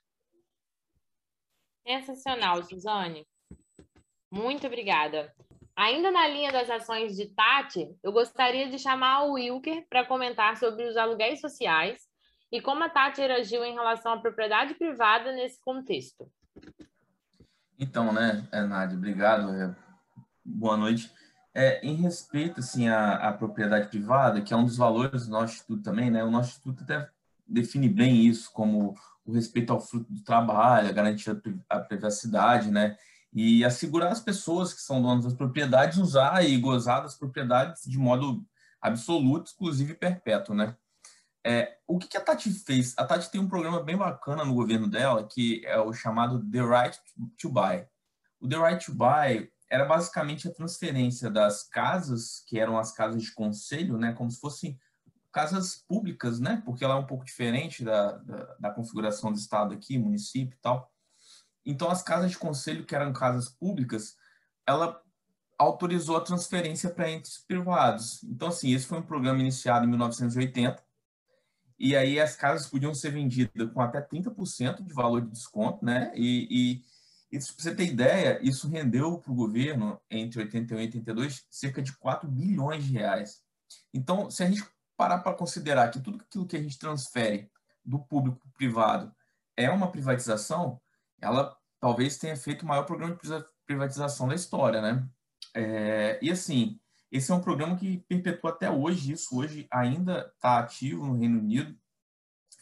Sensacional, 1.87 2.63
Suzane. 2.63 3.27
Muito 4.31 4.67
obrigada. 4.67 5.35
Ainda 5.75 6.11
na 6.11 6.29
linha 6.29 6.53
das 6.53 6.69
ações 6.69 7.17
de 7.17 7.27
Tati, 7.27 7.97
eu 8.03 8.13
gostaria 8.13 8.69
de 8.69 8.79
chamar 8.79 9.25
o 9.25 9.33
Wilker 9.33 9.87
para 9.89 10.07
comentar 10.07 10.57
sobre 10.59 10.87
os 10.87 10.97
aluguéis 10.97 11.41
sociais 11.41 12.03
e 12.51 12.61
como 12.61 12.85
a 12.85 12.89
Tati 12.91 13.23
agiu 13.23 13.65
em 13.65 13.73
relação 13.73 14.13
à 14.13 14.21
propriedade 14.21 14.75
privada 14.75 15.33
nesse 15.33 15.59
contexto. 15.61 16.31
Então, 17.79 18.13
né, 18.13 18.47
Nádia, 18.53 18.97
obrigado. 18.97 19.75
Boa 20.45 20.77
noite. 20.77 21.13
É, 21.55 21.87
em 21.87 21.95
respeito 21.95 22.59
assim, 22.59 22.89
à, 22.89 23.29
à, 23.29 23.33
propriedade 23.33 23.89
privada, 23.89 24.41
que 24.41 24.53
é 24.53 24.57
um 24.57 24.65
dos 24.65 24.77
valores 24.77 25.27
do 25.27 25.33
nosso 25.33 25.55
instituto 25.55 25.83
também, 25.83 26.11
né? 26.11 26.25
o 26.25 26.31
nosso 26.31 26.51
instituto 26.51 26.83
até 26.83 27.09
define 27.47 27.89
bem 27.89 28.27
isso 28.27 28.51
como 28.53 28.97
o 29.25 29.33
respeito 29.33 29.73
ao 29.73 29.81
fruto 29.81 30.13
do 30.13 30.25
trabalho, 30.25 30.89
a 30.89 30.93
garantia 30.93 31.41
a 31.69 31.79
privacidade, 31.79 32.71
né? 32.71 32.97
e 33.33 33.65
assegurar 33.65 34.11
as 34.11 34.21
pessoas 34.21 34.75
que 34.75 34.81
são 34.81 35.01
donas 35.01 35.25
das 35.25 35.35
propriedades 35.35 35.99
usar 35.99 36.45
e 36.45 36.59
gozar 36.59 37.03
das 37.03 37.15
propriedades 37.15 37.83
de 37.85 37.99
modo 37.99 38.45
absoluto, 38.81 39.47
exclusivo 39.47 39.93
e 39.93 39.97
perpétuo. 39.97 40.57
Né? 40.57 40.77
É, 41.45 41.77
o 41.87 41.99
que, 41.99 42.09
que 42.09 42.17
a 42.17 42.21
Tati 42.21 42.51
fez? 42.51 42.95
A 42.99 43.05
Tati 43.05 43.31
tem 43.31 43.41
um 43.41 43.49
programa 43.49 43.81
bem 43.81 43.97
bacana 43.97 44.45
no 44.45 44.55
governo 44.55 44.89
dela, 44.89 45.25
que 45.25 45.65
é 45.65 45.79
o 45.79 45.93
chamado 45.93 46.45
The 46.51 46.63
Right 46.63 46.99
to 47.41 47.49
Buy. 47.49 47.87
O 48.41 48.49
The 48.49 48.57
Right 48.57 48.85
to 48.87 48.95
Buy 48.95 49.52
era 49.73 49.87
basicamente 49.87 50.47
a 50.47 50.53
transferência 50.53 51.31
das 51.31 51.63
casas, 51.63 52.45
que 52.47 52.61
eram 52.61 52.79
as 52.79 52.93
casas 52.93 53.23
de 53.23 53.33
conselho, 53.33 53.97
né, 53.97 54.13
como 54.13 54.31
se 54.31 54.39
fossem 54.39 54.79
casas 55.33 55.77
públicas, 55.89 56.39
né, 56.39 56.61
porque 56.63 56.85
ela 56.85 56.93
é 56.93 56.99
um 56.99 57.07
pouco 57.07 57.25
diferente 57.25 57.83
da, 57.83 58.19
da, 58.19 58.57
da 58.61 58.71
configuração 58.71 59.33
do 59.33 59.39
Estado 59.39 59.73
aqui, 59.73 59.97
município 59.97 60.55
e 60.55 60.61
tal. 60.61 60.93
Então, 61.65 61.91
as 61.91 62.03
casas 62.03 62.33
de 62.33 62.37
conselho, 62.37 62.85
que 62.85 62.95
eram 62.95 63.15
casas 63.15 63.49
públicas, 63.49 64.15
ela 64.67 65.01
autorizou 65.59 66.19
a 66.19 66.21
transferência 66.21 66.91
para 66.91 67.11
entes 67.11 67.39
privados. 67.39 68.23
Então, 68.25 68.49
assim, 68.49 68.75
esse 68.75 68.85
foi 68.85 68.99
um 68.99 69.07
programa 69.07 69.41
iniciado 69.41 69.87
em 69.87 69.89
1980, 69.89 70.85
e 71.79 71.97
aí 71.97 72.21
as 72.21 72.37
casas 72.37 72.67
podiam 72.67 72.93
ser 72.93 73.11
vendidas 73.11 73.73
com 73.73 73.81
até 73.81 74.03
30% 74.03 74.83
de 74.83 74.93
valor 74.93 75.23
de 75.23 75.31
desconto, 75.31 75.83
né, 75.83 76.13
e, 76.15 76.83
e 77.33 77.39
para 77.39 77.47
você 77.47 77.75
ter 77.75 77.87
ideia, 77.87 78.39
isso 78.43 78.69
rendeu 78.69 79.19
para 79.19 79.33
o 79.33 79.35
governo, 79.35 79.99
entre 80.11 80.41
81 80.41 80.81
e 80.81 80.83
82, 80.83 81.47
cerca 81.49 81.81
de 81.81 81.97
4 81.97 82.29
bilhões 82.31 82.85
de 82.85 82.93
reais. 82.93 83.41
Então, 83.95 84.31
se 84.31 84.43
a 84.43 84.47
gente 84.47 84.63
parar 84.99 85.21
para 85.21 85.35
considerar 85.35 85.91
que 85.91 85.99
tudo 85.99 86.23
aquilo 86.23 86.47
que 86.47 86.57
a 86.57 86.63
gente 86.63 86.79
transfere 86.79 87.51
do 87.83 87.99
público 87.99 88.39
para 88.39 88.49
o 88.51 88.53
privado 88.53 89.15
é 89.57 89.71
uma 89.71 89.91
privatização, 89.91 90.79
ela 91.19 91.57
talvez 91.81 92.19
tenha 92.19 92.37
feito 92.37 92.63
o 92.63 92.67
maior 92.67 92.85
programa 92.85 93.17
de 93.17 93.45
privatização 93.65 94.29
da 94.29 94.35
história, 94.35 94.83
né? 94.83 95.09
É, 95.55 96.19
e 96.21 96.31
assim, 96.31 96.79
esse 97.11 97.33
é 97.33 97.35
um 97.35 97.41
programa 97.41 97.77
que 97.77 97.99
perpetua 98.09 98.51
até 98.51 98.71
hoje, 98.71 99.13
isso 99.13 99.39
hoje 99.39 99.67
ainda 99.71 100.31
está 100.35 100.59
ativo 100.59 101.07
no 101.07 101.19
Reino 101.19 101.39
Unido. 101.39 101.75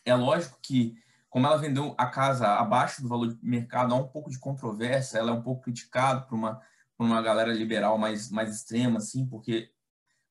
É 0.04 0.14
lógico 0.14 0.58
que 0.62 0.96
como 1.30 1.46
ela 1.46 1.56
vendeu 1.56 1.94
a 1.96 2.06
casa 2.06 2.46
abaixo 2.56 3.00
do 3.00 3.08
valor 3.08 3.28
de 3.32 3.38
mercado, 3.40 3.94
há 3.94 3.96
um 3.96 4.08
pouco 4.08 4.28
de 4.28 4.38
controvérsia, 4.38 5.18
ela 5.18 5.30
é 5.30 5.34
um 5.34 5.42
pouco 5.42 5.62
criticada 5.62 6.22
por 6.22 6.34
uma, 6.34 6.60
por 6.98 7.06
uma 7.06 7.22
galera 7.22 7.52
liberal 7.52 7.96
mais, 7.96 8.28
mais 8.30 8.54
extrema, 8.54 8.98
assim, 8.98 9.24
porque 9.24 9.70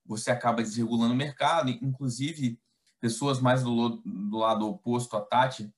você 0.05 0.29
acaba 0.29 0.61
desregulando 0.61 1.13
o 1.13 1.17
mercado, 1.17 1.69
inclusive 1.69 2.59
pessoas 2.99 3.39
mais 3.39 3.63
do, 3.63 4.01
do 4.05 4.37
lado 4.37 4.67
oposto 4.67 5.15
à 5.15 5.21
Tati, 5.21 5.73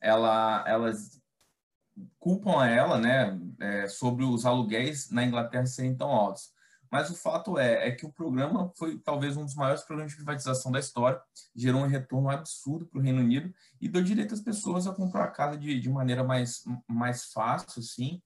ela, 0.00 0.64
elas 0.66 1.20
culpam 2.18 2.58
a 2.58 2.66
ela 2.66 2.98
né, 2.98 3.38
é, 3.60 3.86
sobre 3.88 4.24
os 4.24 4.46
aluguéis 4.46 5.10
na 5.10 5.22
Inglaterra 5.22 5.66
serem 5.66 5.94
tão 5.94 6.10
altos. 6.10 6.50
Mas 6.92 7.08
o 7.08 7.16
fato 7.16 7.58
é, 7.58 7.88
é 7.88 7.90
que 7.90 8.04
o 8.04 8.12
programa 8.12 8.70
foi 8.76 8.98
talvez 8.98 9.34
um 9.34 9.46
dos 9.46 9.54
maiores 9.54 9.80
programas 9.80 10.12
de 10.12 10.16
privatização 10.16 10.70
da 10.70 10.78
história, 10.78 11.18
gerou 11.56 11.80
um 11.80 11.86
retorno 11.86 12.28
absurdo 12.28 12.86
para 12.86 12.98
o 12.98 13.02
Reino 13.02 13.20
Unido 13.20 13.50
e 13.80 13.88
deu 13.88 14.02
direito 14.02 14.34
às 14.34 14.42
pessoas 14.42 14.86
a 14.86 14.94
comprar 14.94 15.24
a 15.24 15.30
casa 15.30 15.56
de, 15.56 15.80
de 15.80 15.88
maneira 15.88 16.22
mais, 16.22 16.62
mais 16.86 17.32
fácil, 17.32 17.80
sim, 17.80 18.20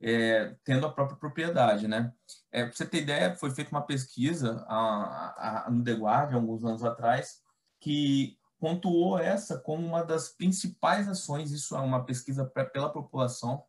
é, 0.00 0.56
tendo 0.64 0.84
a 0.84 0.92
própria 0.92 1.16
propriedade, 1.16 1.86
né? 1.86 2.12
É, 2.50 2.64
para 2.64 2.72
você 2.72 2.84
ter 2.84 3.02
ideia, 3.02 3.36
foi 3.36 3.52
feita 3.52 3.70
uma 3.70 3.86
pesquisa 3.86 4.64
a, 4.66 5.66
a, 5.66 5.70
no 5.70 5.84
The 5.84 5.92
Guardian, 5.92 6.38
alguns 6.38 6.64
anos 6.64 6.82
atrás, 6.82 7.40
que 7.80 8.36
pontuou 8.58 9.16
essa 9.16 9.60
como 9.60 9.86
uma 9.86 10.02
das 10.02 10.30
principais 10.30 11.08
ações, 11.08 11.52
isso 11.52 11.76
é 11.76 11.80
uma 11.80 12.04
pesquisa 12.04 12.44
pra, 12.44 12.64
pela 12.64 12.92
população, 12.92 13.62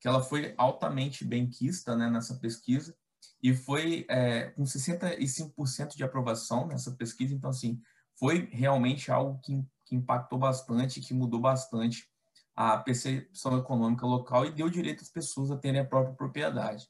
que 0.00 0.08
ela 0.08 0.20
foi 0.20 0.54
altamente 0.58 1.24
benquista 1.24 1.94
né, 1.94 2.10
nessa 2.10 2.34
pesquisa, 2.34 2.96
e 3.42 3.54
foi 3.54 4.06
é, 4.08 4.50
com 4.50 4.62
65% 4.62 5.96
de 5.96 6.04
aprovação 6.04 6.66
nessa 6.66 6.92
pesquisa. 6.92 7.34
Então, 7.34 7.50
assim, 7.50 7.80
foi 8.18 8.48
realmente 8.52 9.10
algo 9.10 9.40
que, 9.40 9.62
que 9.84 9.96
impactou 9.96 10.38
bastante, 10.38 11.00
que 11.00 11.14
mudou 11.14 11.40
bastante 11.40 12.08
a 12.54 12.76
percepção 12.76 13.58
econômica 13.58 14.06
local 14.06 14.44
e 14.44 14.52
deu 14.52 14.68
direito 14.68 15.02
às 15.02 15.10
pessoas 15.10 15.50
a 15.50 15.56
terem 15.56 15.80
a 15.80 15.84
própria 15.84 16.14
propriedade. 16.14 16.86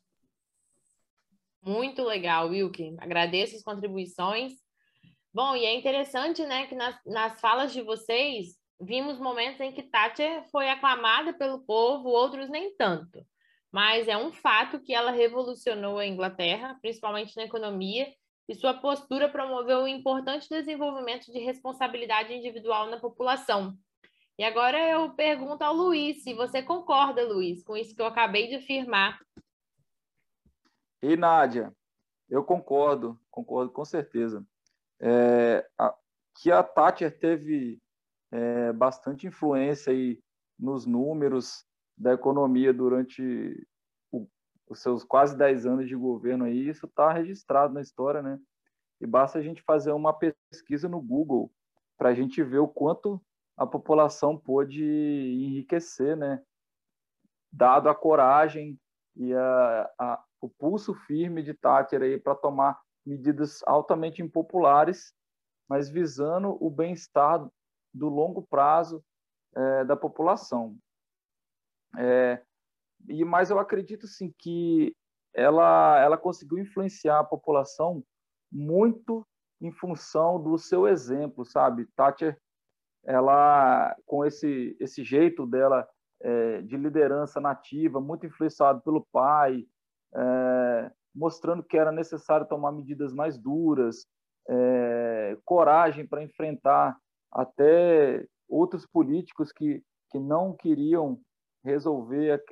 Muito 1.63 2.03
legal, 2.03 2.49
Wilke. 2.49 2.97
Agradeço 2.99 3.55
as 3.55 3.63
contribuições. 3.63 4.55
Bom, 5.33 5.55
e 5.57 5.65
é 5.65 5.75
interessante, 5.75 6.45
né, 6.45 6.67
que 6.67 6.75
nas, 6.75 6.99
nas 7.07 7.41
falas 7.41 7.73
de 7.73 7.81
vocês 7.81 8.57
vimos 8.81 9.19
momentos 9.19 9.61
em 9.61 9.73
que 9.73 9.83
Thatcher 9.83 10.45
foi 10.51 10.69
aclamada 10.69 11.33
pelo 11.33 11.61
povo, 11.61 12.09
outros 12.09 12.51
nem 12.51 12.77
tanto. 12.77 13.25
Mas 13.73 14.07
é 14.07 14.17
um 14.17 14.33
fato 14.33 14.79
que 14.79 14.95
ela 14.95 15.11
revolucionou 15.11 15.99
a 15.99 16.07
Inglaterra, 16.07 16.79
principalmente 16.83 17.35
na 17.37 17.45
economia, 17.45 18.13
e 18.49 18.55
sua 18.55 18.75
postura 18.75 19.31
promoveu 19.31 19.85
o 19.85 19.89
importante 19.89 20.49
desenvolvimento 20.49 21.33
de 21.33 21.39
responsabilidade 21.39 22.35
individual 22.35 22.91
na 22.91 23.01
população. 23.01 23.75
E 24.39 24.45
agora 24.45 24.79
eu 24.89 25.15
pergunto 25.15 25.63
ao 25.63 25.75
Luiz 25.75 26.23
se 26.23 26.35
você 26.35 26.63
concorda, 26.63 27.27
Luiz, 27.27 27.63
com 27.65 27.77
isso 27.77 27.95
que 27.95 28.03
eu 28.03 28.07
acabei 28.07 28.49
de 28.49 28.57
afirmar. 28.57 29.19
E 31.03 31.17
Nádia, 31.17 31.75
eu 32.29 32.45
concordo, 32.45 33.19
concordo 33.31 33.73
com 33.73 33.85
certeza. 33.85 34.45
É, 35.01 35.67
a, 35.79 35.95
que 36.41 36.51
a 36.51 36.63
Thatcher 36.63 37.19
teve 37.19 37.81
é, 38.31 38.73
bastante 38.73 39.27
influência 39.27 39.93
aí 39.93 40.21
nos 40.59 40.87
números 40.87 41.65
da 42.03 42.13
economia 42.13 42.73
durante 42.75 43.23
o, 44.11 44.27
os 44.69 44.83
seus 44.83 45.05
quase 45.05 45.37
10 45.39 45.67
anos 45.67 45.89
de 45.89 45.95
governo 45.95 46.45
aí, 46.45 46.69
isso 46.69 46.87
está 46.87 47.13
registrado 47.13 47.73
na 47.73 47.81
história, 47.81 48.21
né? 48.21 48.41
E 49.01 49.07
basta 49.07 49.39
a 49.39 49.43
gente 49.43 49.63
fazer 49.63 49.93
uma 49.93 50.13
pesquisa 50.13 50.89
no 50.89 51.01
Google 51.01 51.53
para 51.97 52.09
a 52.09 52.15
gente 52.15 52.43
ver 52.43 52.59
o 52.59 52.67
quanto 52.67 53.23
a 53.57 53.65
população 53.65 54.37
pôde 54.37 54.83
enriquecer, 54.85 56.17
né? 56.17 56.43
Dado 57.53 57.89
a 57.89 57.95
coragem 57.95 58.77
e 59.15 59.33
a, 59.33 59.91
a, 59.97 60.25
o 60.41 60.49
pulso 60.49 60.95
firme 60.95 61.41
de 61.43 61.55
Thatcher 61.55 62.03
aí 62.03 62.19
para 62.19 62.35
tomar 62.35 62.81
medidas 63.07 63.63
altamente 63.65 64.23
impopulares, 64.23 65.15
mas 65.69 65.89
visando 65.89 66.57
o 66.61 66.69
bem-estar 66.69 67.49
do 67.95 68.09
longo 68.09 68.43
prazo 68.43 69.05
é, 69.55 69.85
da 69.85 69.97
população. 69.97 70.77
É, 71.99 72.43
e 73.09 73.25
mas 73.25 73.51
eu 73.51 73.59
acredito 73.59 74.07
sim 74.07 74.33
que 74.39 74.95
ela 75.35 75.99
ela 76.01 76.19
conseguiu 76.19 76.59
influenciar 76.59 77.21
a 77.21 77.25
população 77.25 78.03
muito 78.51 79.27
em 79.61 79.71
função 79.73 80.43
do 80.43 80.59
seu 80.59 80.87
exemplo, 80.87 81.45
sabe? 81.45 81.87
Thatcher, 81.97 82.39
ela 83.05 83.97
com 84.07 84.25
esse 84.25 84.77
esse 84.81 85.03
jeito 85.03 85.47
dela 85.47 85.89
é, 86.21 86.63
de 86.63 86.77
liderança 86.77 87.41
nativa, 87.41 88.01
muito 88.01 88.27
influenciado 88.27 88.81
pelo 88.83 89.07
pai, 89.13 89.67
é, 90.15 90.91
mostrando 91.15 91.63
que 91.63 91.77
era 91.77 91.93
necessário 91.93 92.47
tomar 92.47 92.73
medidas 92.73 93.13
mais 93.13 93.37
duras, 93.39 94.07
é, 94.49 95.37
coragem 95.45 96.07
para 96.07 96.23
enfrentar 96.23 96.97
até 97.31 98.27
outros 98.49 98.87
políticos 98.87 99.51
que, 99.51 99.83
que 100.11 100.19
não 100.19 100.55
queriam 100.55 101.21
resolver 101.65 102.43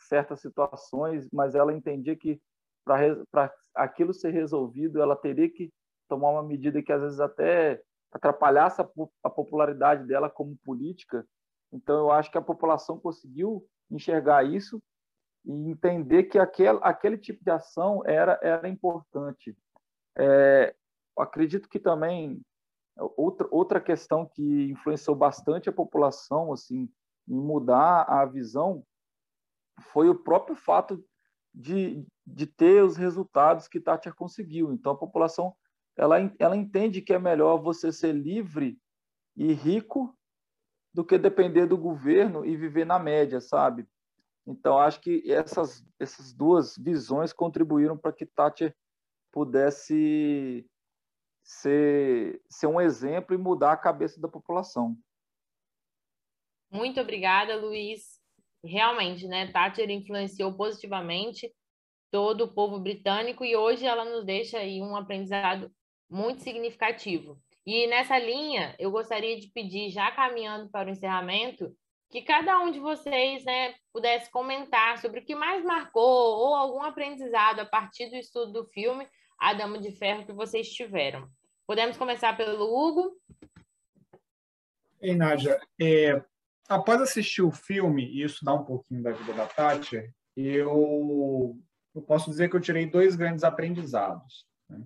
certas 0.00 0.40
situações, 0.40 1.28
mas 1.32 1.54
ela 1.54 1.72
entendia 1.72 2.16
que 2.16 2.40
para 2.84 3.52
aquilo 3.74 4.12
ser 4.12 4.30
resolvido, 4.30 5.00
ela 5.00 5.16
teria 5.16 5.48
que 5.48 5.72
tomar 6.08 6.30
uma 6.30 6.42
medida 6.42 6.82
que 6.82 6.92
às 6.92 7.00
vezes 7.00 7.20
até 7.20 7.80
atrapalhasse 8.10 8.82
a, 8.82 8.88
a 9.22 9.30
popularidade 9.30 10.06
dela 10.06 10.28
como 10.28 10.58
política. 10.64 11.26
Então, 11.72 12.00
eu 12.00 12.10
acho 12.10 12.30
que 12.30 12.38
a 12.38 12.42
população 12.42 12.98
conseguiu 12.98 13.64
enxergar 13.90 14.44
isso 14.44 14.82
e 15.44 15.70
entender 15.70 16.24
que 16.24 16.38
aquele, 16.38 16.78
aquele 16.82 17.16
tipo 17.16 17.42
de 17.42 17.50
ação 17.50 18.02
era, 18.04 18.38
era 18.42 18.68
importante. 18.68 19.56
É, 20.18 20.74
acredito 21.16 21.68
que 21.68 21.78
também 21.78 22.42
Outra, 23.16 23.48
outra 23.50 23.80
questão 23.80 24.26
que 24.26 24.70
influenciou 24.70 25.16
bastante 25.16 25.68
a 25.68 25.72
população 25.72 26.52
assim, 26.52 26.90
mudar 27.26 28.02
a 28.02 28.24
visão 28.24 28.84
foi 29.80 30.08
o 30.08 30.14
próprio 30.14 30.54
fato 30.54 31.04
de, 31.54 32.06
de 32.26 32.46
ter 32.46 32.82
os 32.82 32.96
resultados 32.96 33.68
que 33.68 33.80
Thatcher 33.80 34.14
conseguiu. 34.14 34.72
Então, 34.72 34.92
a 34.92 34.98
população 34.98 35.54
ela, 35.96 36.16
ela 36.38 36.56
entende 36.56 37.02
que 37.02 37.12
é 37.12 37.18
melhor 37.18 37.58
você 37.58 37.92
ser 37.92 38.12
livre 38.12 38.78
e 39.36 39.52
rico 39.52 40.16
do 40.92 41.04
que 41.04 41.18
depender 41.18 41.66
do 41.66 41.76
governo 41.76 42.44
e 42.44 42.56
viver 42.56 42.84
na 42.84 42.98
média, 42.98 43.40
sabe? 43.40 43.86
Então, 44.46 44.78
acho 44.78 45.00
que 45.00 45.30
essas, 45.30 45.84
essas 45.98 46.32
duas 46.32 46.76
visões 46.76 47.32
contribuíram 47.32 47.96
para 47.96 48.12
que 48.12 48.26
Thatcher 48.26 48.74
pudesse 49.30 50.66
ser, 51.42 52.42
ser 52.48 52.66
um 52.66 52.80
exemplo 52.80 53.34
e 53.34 53.38
mudar 53.38 53.72
a 53.72 53.76
cabeça 53.76 54.20
da 54.20 54.28
população. 54.28 54.96
Muito 56.72 57.00
obrigada, 57.00 57.54
Luiz. 57.54 58.18
Realmente, 58.64 59.26
né? 59.28 59.52
Thatcher 59.52 59.90
influenciou 59.90 60.54
positivamente 60.54 61.52
todo 62.10 62.44
o 62.44 62.54
povo 62.54 62.78
britânico 62.78 63.44
e 63.44 63.54
hoje 63.54 63.84
ela 63.84 64.04
nos 64.04 64.24
deixa 64.24 64.58
aí 64.58 64.80
um 64.80 64.96
aprendizado 64.96 65.70
muito 66.08 66.42
significativo. 66.42 67.38
E 67.66 67.86
nessa 67.86 68.18
linha, 68.18 68.74
eu 68.78 68.90
gostaria 68.90 69.38
de 69.38 69.48
pedir, 69.48 69.90
já 69.90 70.10
caminhando 70.12 70.70
para 70.70 70.88
o 70.88 70.92
encerramento, 70.92 71.74
que 72.10 72.22
cada 72.22 72.58
um 72.60 72.70
de 72.70 72.78
vocês 72.78 73.44
né, 73.44 73.74
pudesse 73.92 74.30
comentar 74.30 74.98
sobre 74.98 75.20
o 75.20 75.24
que 75.24 75.34
mais 75.34 75.64
marcou 75.64 76.02
ou 76.02 76.54
algum 76.54 76.82
aprendizado 76.82 77.60
a 77.60 77.66
partir 77.66 78.10
do 78.10 78.16
estudo 78.16 78.52
do 78.52 78.64
filme 78.66 79.06
A 79.38 79.54
Dama 79.54 79.78
de 79.78 79.92
Ferro 79.92 80.26
que 80.26 80.32
vocês 80.32 80.70
tiveram. 80.70 81.28
Podemos 81.66 81.96
começar 81.96 82.36
pelo 82.36 82.64
Hugo? 82.64 83.16
Ei, 85.00 85.14
Nádia, 85.14 85.58
é, 85.80 86.22
após 86.74 87.00
assistir 87.00 87.42
o 87.42 87.50
filme 87.50 88.04
e 88.06 88.22
estudar 88.22 88.54
um 88.54 88.64
pouquinho 88.64 89.02
da 89.02 89.12
vida 89.12 89.32
da 89.32 89.46
Tati, 89.46 90.12
eu, 90.36 91.58
eu 91.94 92.02
posso 92.02 92.30
dizer 92.30 92.48
que 92.48 92.56
eu 92.56 92.60
tirei 92.60 92.86
dois 92.86 93.16
grandes 93.16 93.44
aprendizados. 93.44 94.46
Né? 94.68 94.82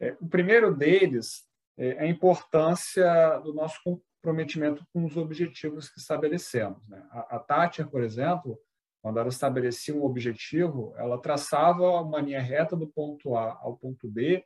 É, 0.00 0.16
o 0.20 0.28
primeiro 0.28 0.74
deles 0.74 1.46
é 1.76 1.98
a 1.98 2.06
importância 2.06 3.38
do 3.38 3.54
nosso 3.54 3.80
comprometimento 3.82 4.86
com 4.92 5.04
os 5.04 5.16
objetivos 5.16 5.88
que 5.88 5.98
estabelecemos. 5.98 6.86
Né? 6.88 7.02
A, 7.10 7.36
a 7.36 7.38
Thatcher, 7.38 7.88
por 7.88 8.02
exemplo, 8.02 8.58
quando 9.00 9.18
ela 9.18 9.28
estabelecia 9.28 9.94
um 9.94 10.04
objetivo, 10.04 10.94
ela 10.96 11.18
traçava 11.18 12.00
uma 12.00 12.20
linha 12.20 12.40
reta 12.40 12.76
do 12.76 12.86
ponto 12.86 13.34
A 13.34 13.58
ao 13.60 13.76
ponto 13.76 14.06
B 14.08 14.44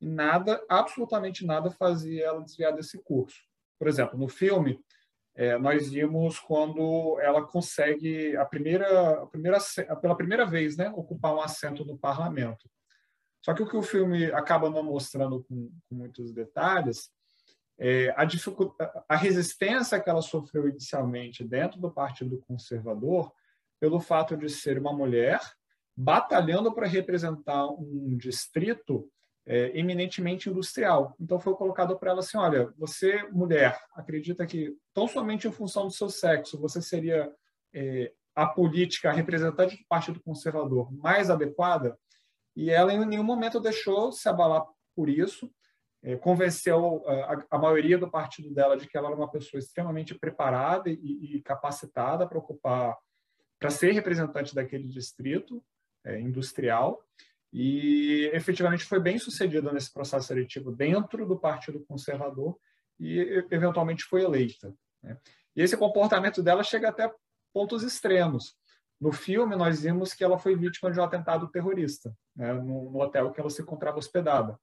e 0.00 0.06
nada, 0.06 0.62
absolutamente 0.68 1.46
nada 1.46 1.70
fazia 1.70 2.26
ela 2.26 2.42
desviar 2.42 2.74
desse 2.74 2.98
curso. 3.02 3.38
Por 3.78 3.88
exemplo, 3.88 4.18
no 4.18 4.28
filme, 4.28 4.78
é, 5.34 5.58
nós 5.58 5.90
vimos 5.90 6.38
quando 6.38 7.18
ela 7.20 7.42
consegue 7.44 8.36
a 8.36 8.44
primeira, 8.44 9.22
a 9.22 9.26
primeira, 9.26 9.58
pela 10.00 10.16
primeira 10.16 10.46
vez, 10.46 10.76
né, 10.76 10.90
ocupar 10.90 11.34
um 11.34 11.40
assento 11.40 11.84
no 11.84 11.98
parlamento. 11.98 12.70
Só 13.44 13.52
que 13.52 13.62
o 13.62 13.68
que 13.68 13.76
o 13.76 13.82
filme 13.82 14.26
acaba 14.26 14.70
não 14.70 14.82
mostrando 14.82 15.44
com, 15.44 15.70
com 15.88 15.94
muitos 15.94 16.32
detalhes 16.32 17.10
é 17.76 18.10
a, 18.10 18.26
a 19.08 19.16
resistência 19.16 20.00
que 20.00 20.08
ela 20.08 20.22
sofreu 20.22 20.68
inicialmente 20.68 21.42
dentro 21.42 21.80
do 21.80 21.90
Partido 21.90 22.38
Conservador 22.46 23.32
pelo 23.80 24.00
fato 24.00 24.36
de 24.36 24.48
ser 24.48 24.78
uma 24.78 24.92
mulher 24.92 25.40
batalhando 25.96 26.72
para 26.72 26.86
representar 26.86 27.66
um 27.66 28.16
distrito 28.16 29.10
é, 29.46 29.78
eminentemente 29.78 30.48
industrial. 30.48 31.14
Então 31.20 31.38
foi 31.38 31.54
colocado 31.54 31.98
para 31.98 32.10
ela 32.10 32.20
assim, 32.20 32.38
olha, 32.38 32.72
você 32.78 33.22
mulher 33.30 33.78
acredita 33.94 34.46
que 34.46 34.74
tão 34.92 35.06
somente 35.06 35.46
em 35.46 35.52
função 35.52 35.84
do 35.84 35.92
seu 35.92 36.08
sexo 36.08 36.60
você 36.60 36.80
seria 36.80 37.30
é, 37.72 38.12
a 38.34 38.46
política 38.46 39.10
a 39.10 39.12
representante 39.12 39.76
do 39.76 39.84
Partido 39.88 40.20
Conservador 40.22 40.92
mais 40.92 41.30
adequada? 41.30 41.98
E 42.56 42.70
ela 42.70 42.92
em 42.92 43.04
nenhum 43.04 43.24
momento 43.24 43.60
deixou 43.60 44.12
se 44.12 44.28
abalar 44.28 44.64
por 44.94 45.08
isso. 45.08 45.52
É, 46.02 46.16
convenceu 46.16 47.02
a, 47.08 47.46
a, 47.50 47.58
maioria 47.58 47.96
do 47.96 48.10
partido 48.10 48.52
dela 48.52 48.76
de 48.76 48.86
que 48.86 48.96
ela 48.96 49.08
era 49.08 49.16
uma 49.16 49.30
pessoa 49.30 49.58
extremamente 49.58 50.14
preparada 50.14 50.90
e, 50.90 51.36
e 51.36 51.42
capacitada 51.42 52.28
para 52.28 52.38
ocupar, 52.38 52.94
para 53.58 53.70
ser 53.70 53.92
representante 53.92 54.54
daquele 54.54 54.86
distrito 54.86 55.64
é, 56.04 56.20
industrial 56.20 57.02
e 57.56 58.28
efetivamente 58.32 58.84
foi 58.84 58.98
bem 58.98 59.16
sucedida 59.16 59.72
nesse 59.72 59.92
processo 59.92 60.26
seletivo 60.26 60.72
dentro 60.72 61.24
do 61.24 61.38
Partido 61.38 61.84
Conservador 61.86 62.58
e 62.98 63.44
eventualmente 63.48 64.02
foi 64.02 64.24
eleita. 64.24 64.74
Né? 65.00 65.16
E 65.54 65.62
esse 65.62 65.76
comportamento 65.76 66.42
dela 66.42 66.64
chega 66.64 66.88
até 66.88 67.08
pontos 67.52 67.84
extremos. 67.84 68.56
No 69.00 69.12
filme, 69.12 69.54
nós 69.54 69.82
vimos 69.82 70.12
que 70.12 70.24
ela 70.24 70.36
foi 70.36 70.56
vítima 70.56 70.90
de 70.90 70.98
um 70.98 71.04
atentado 71.04 71.46
terrorista, 71.48 72.12
né, 72.34 72.52
no, 72.54 72.90
no, 72.90 73.00
hotel 73.00 73.30
que 73.30 73.40
ela 73.40 73.50
se 73.50 73.62
encontrava 73.62 73.98
hospedada. 73.98 74.58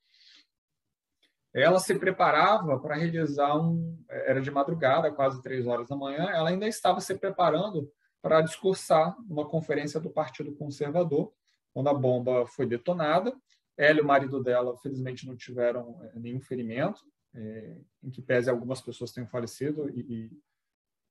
ela 1.53 1.79
se 1.79 1.97
preparava 1.97 2.77
para 2.77 2.95
realizar 2.95 3.55
um. 3.55 4.03
Era 4.09 4.41
de 4.41 4.51
madrugada, 4.51 5.13
quase 5.13 5.41
três 5.41 5.65
horas 5.65 5.87
da 5.87 5.95
manhã, 5.95 6.29
ela 6.29 6.49
ainda 6.49 6.67
estava 6.67 6.99
se 6.99 7.15
preparando 7.15 7.89
para 8.21 8.41
discursar 8.41 9.15
uma 9.29 9.47
conferência 9.47 9.99
do 9.99 10.09
Partido 10.09 10.53
Conservador, 10.55 11.31
quando 11.73 11.89
a 11.89 11.93
bomba 11.93 12.45
foi 12.45 12.65
detonada. 12.65 13.33
Ela 13.77 13.99
e 13.99 14.01
o 14.01 14.05
marido 14.05 14.43
dela, 14.43 14.77
felizmente, 14.77 15.25
não 15.25 15.35
tiveram 15.35 15.99
é, 16.03 16.19
nenhum 16.19 16.41
ferimento, 16.41 17.01
é, 17.33 17.77
em 18.03 18.09
que 18.09 18.21
pese 18.21 18.49
algumas 18.49 18.81
pessoas 18.81 19.11
tenham 19.11 19.27
falecido 19.27 19.89
e, 19.89 19.99
e 19.99 20.31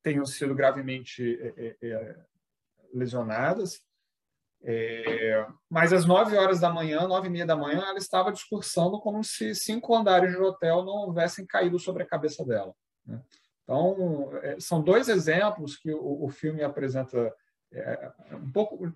tenham 0.03 0.25
sido 0.25 0.55
gravemente 0.55 1.39
é, 1.41 1.77
é, 1.83 1.89
é 1.89 2.17
lesionadas. 2.93 3.81
É, 4.63 5.47
mas 5.71 5.91
às 5.91 6.05
nove 6.05 6.37
horas 6.37 6.61
da 6.61 6.71
manhã, 6.71 7.09
nove 7.09 7.29
e 7.29 7.31
meia 7.31 7.47
da 7.47 7.57
manhã, 7.57 7.81
ela 7.81 7.99
estava 7.99 8.31
discursando 8.31 9.01
como 9.01 9.25
se 9.25 9.55
cinco 9.55 9.95
andares 9.97 10.33
de 10.33 10.39
hotel 10.39 10.85
não 10.85 11.07
houvessem 11.07 11.47
caído 11.47 11.79
sobre 11.79 12.03
a 12.03 12.07
cabeça 12.07 12.45
dela. 12.45 12.75
Né? 13.07 13.23
Então, 13.63 14.31
são 14.59 14.83
dois 14.83 15.09
exemplos 15.09 15.77
que 15.77 15.93
o, 15.93 16.25
o 16.25 16.29
filme 16.29 16.63
apresenta 16.63 17.33
é, 17.73 18.13
um 18.33 18.51
pouco, 18.51 18.93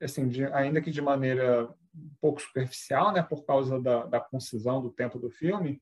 assim, 0.00 0.28
de, 0.28 0.44
ainda 0.46 0.80
que 0.80 0.90
de 0.90 1.00
maneira 1.00 1.68
um 1.94 2.10
pouco 2.20 2.40
superficial, 2.40 3.12
né, 3.12 3.22
por 3.22 3.44
causa 3.44 3.80
da, 3.80 4.06
da 4.06 4.20
concisão 4.20 4.82
do 4.82 4.90
tempo 4.90 5.18
do 5.18 5.30
filme, 5.30 5.80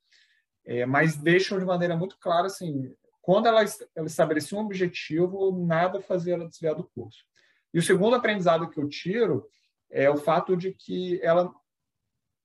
é, 0.64 0.84
mas 0.86 1.16
deixam 1.16 1.58
de 1.58 1.64
maneira 1.64 1.96
muito 1.96 2.18
clara, 2.18 2.46
assim, 2.46 2.94
quando 3.20 3.46
ela, 3.46 3.64
ela 3.94 4.06
estabelecia 4.06 4.58
um 4.58 4.62
objetivo, 4.62 5.64
nada 5.66 6.00
fazia 6.00 6.34
ela 6.34 6.48
desviar 6.48 6.74
do 6.74 6.84
curso. 6.84 7.24
E 7.72 7.78
o 7.78 7.82
segundo 7.82 8.16
aprendizado 8.16 8.68
que 8.68 8.78
eu 8.78 8.88
tiro 8.88 9.48
é 9.90 10.10
o 10.10 10.16
fato 10.16 10.56
de 10.56 10.72
que 10.72 11.20
ela 11.22 11.52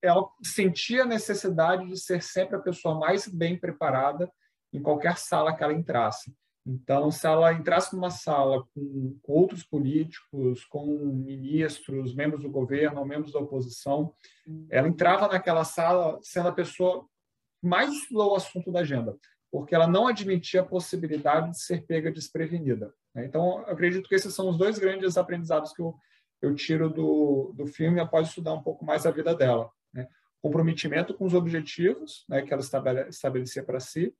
ela 0.02 0.30
sentia 0.44 1.04
a 1.04 1.08
necessidade 1.08 1.88
de 1.88 2.00
ser 2.00 2.22
sempre 2.22 2.56
a 2.56 2.62
pessoa 2.62 3.00
mais 3.00 3.28
bem 3.28 3.58
preparada 3.58 4.32
em 4.72 4.82
qualquer 4.82 5.18
sala 5.18 5.56
que 5.56 5.64
ela 5.64 5.74
entrasse. 5.74 6.36
Então, 6.68 7.10
se 7.10 7.26
ela 7.26 7.54
entrasse 7.54 7.96
numa 7.96 8.10
sala 8.10 8.62
com, 8.76 9.18
com 9.24 9.34
outros 9.34 9.64
políticos, 9.64 10.66
com 10.66 10.86
ministros, 10.86 12.14
membros 12.14 12.44
do 12.44 12.50
governo, 12.50 13.06
membros 13.06 13.32
da 13.32 13.40
oposição, 13.40 14.14
ela 14.70 14.90
entrava 14.90 15.30
naquela 15.30 15.64
sala 15.64 16.20
sendo 16.22 16.50
a 16.50 16.54
pessoa 16.54 17.06
que 17.62 17.68
mais 17.68 17.90
estudou 17.94 18.34
o 18.34 18.36
assunto 18.36 18.70
da 18.70 18.82
agenda, 18.82 19.18
porque 19.50 19.74
ela 19.74 19.88
não 19.88 20.08
admitia 20.08 20.60
a 20.60 20.66
possibilidade 20.66 21.52
de 21.52 21.62
ser 21.62 21.86
pega 21.86 22.12
desprevenida. 22.12 22.94
Né? 23.16 23.26
Então, 23.26 23.60
acredito 23.60 24.10
que 24.10 24.16
esses 24.16 24.36
são 24.36 24.50
os 24.50 24.58
dois 24.58 24.78
grandes 24.78 25.18
aprendizados 25.18 25.72
que 25.72 25.82
eu, 25.82 25.96
eu 26.42 26.54
tiro 26.54 26.90
do, 26.90 27.54
do 27.56 27.66
filme 27.66 28.02
após 28.02 28.28
estudar 28.28 28.54
um 28.54 28.62
pouco 28.62 28.84
mais 28.84 29.06
a 29.06 29.12
vida 29.12 29.34
dela. 29.34 29.72
Né? 29.94 30.06
Comprometimento 30.42 31.14
com 31.14 31.24
os 31.24 31.34
objetivos 31.34 32.26
né, 32.28 32.42
que 32.42 32.52
ela 32.52 32.62
estabelecia 33.08 33.64
para 33.64 33.80
si 33.80 34.14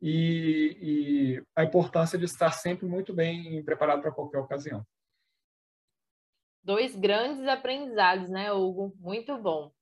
e, 0.00 0.76
e, 0.80 1.42
a 1.54 1.64
importância 1.64 2.18
de 2.18 2.24
estar 2.24 2.52
sempre 2.52 2.86
muito 2.86 3.12
bem 3.12 3.62
preparado 3.64 4.00
para 4.00 4.12
qualquer 4.12 4.38
ocasião. 4.38 4.84
Dois 6.62 6.94
grandes 6.94 7.46
aprendizados, 7.46 8.28
né, 8.28 8.52
Hugo? 8.52 8.94
Muito 8.98 9.36
bom. 9.38 9.72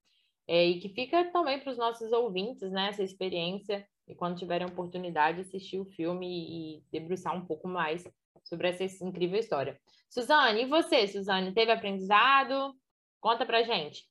É, 0.47 0.65
e 0.65 0.81
que 0.81 0.89
fica 0.89 1.31
também 1.31 1.61
para 1.61 1.71
os 1.71 1.79
nossos 1.79 2.11
ouvintes, 2.13 2.71
né, 2.71 2.89
essa 2.89 3.03
experiência, 3.03 3.87
e 4.07 4.15
quando 4.15 4.39
tiverem 4.39 4.67
oportunidade, 4.67 5.43
assistir 5.43 5.79
o 5.79 5.85
filme 5.85 6.79
e 6.79 6.83
debruçar 6.91 7.37
um 7.37 7.45
pouco 7.45 7.69
mais 7.69 8.03
sobre 8.45 8.69
essa 8.69 9.05
incrível 9.05 9.39
história. 9.39 9.79
Suzane, 10.09 10.63
e 10.63 10.67
você, 10.67 11.07
Suzane, 11.07 11.53
teve 11.53 11.71
aprendizado? 11.71 12.75
Conta 13.21 13.45
pra 13.45 13.63
gente. 13.63 14.09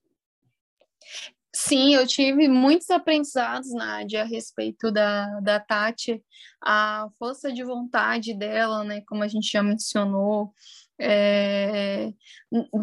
Sim, 1.60 1.96
eu 1.96 2.06
tive 2.06 2.48
muitos 2.48 2.88
aprendizados, 2.91 3.74
Nádia, 3.74 4.22
a 4.22 4.26
respeito 4.26 4.91
da, 4.91 5.39
da 5.39 5.60
Tati, 5.60 6.24
a 6.63 7.10
força 7.17 7.52
de 7.52 7.63
vontade 7.63 8.36
dela, 8.36 8.84
né, 8.84 9.02
como 9.08 9.24
a 9.24 9.28
gente 9.28 9.52
já 9.52 9.63
mencionou, 9.63 10.54
é, 11.02 12.13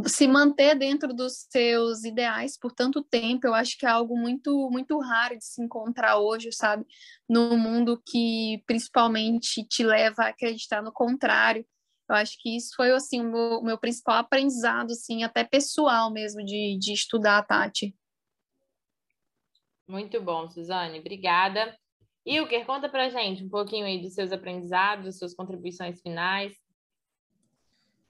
se 0.07 0.27
manter 0.27 0.75
dentro 0.77 1.15
dos 1.15 1.47
seus 1.51 2.03
ideais 2.03 2.59
por 2.59 2.73
tanto 2.73 3.01
tempo, 3.05 3.47
eu 3.47 3.55
acho 3.55 3.79
que 3.79 3.87
é 3.87 3.89
algo 3.89 4.19
muito 4.19 4.69
muito 4.71 4.99
raro 4.99 5.39
de 5.39 5.45
se 5.45 5.63
encontrar 5.63 6.19
hoje, 6.19 6.51
sabe? 6.53 6.85
No 7.29 7.57
mundo 7.57 8.03
que 8.05 8.61
principalmente 8.67 9.65
te 9.69 9.85
leva 9.85 10.25
a 10.25 10.29
acreditar 10.29 10.83
no 10.83 10.93
contrário. 10.93 11.65
Eu 12.09 12.17
acho 12.17 12.37
que 12.41 12.57
isso 12.57 12.75
foi 12.77 12.91
assim 12.93 13.21
o 13.21 13.31
meu, 13.31 13.63
meu 13.63 13.79
principal 13.79 14.17
aprendizado, 14.17 14.91
assim, 14.93 15.23
até 15.23 15.45
pessoal 15.45 16.13
mesmo 16.13 16.45
de, 16.45 16.77
de 16.79 16.93
estudar 16.93 17.39
a 17.39 17.43
Tati. 17.43 17.95
Muito 19.87 20.21
bom, 20.21 20.49
Suzane, 20.49 20.99
obrigada. 20.99 21.77
Ilker, 22.25 22.65
conta 22.65 22.89
pra 22.89 23.11
gente 23.11 23.45
um 23.45 23.49
pouquinho 23.49 23.85
aí 23.85 24.01
dos 24.01 24.15
seus 24.15 24.33
aprendizados, 24.33 25.19
suas 25.19 25.35
contribuições 25.35 26.01
finais. 26.01 26.55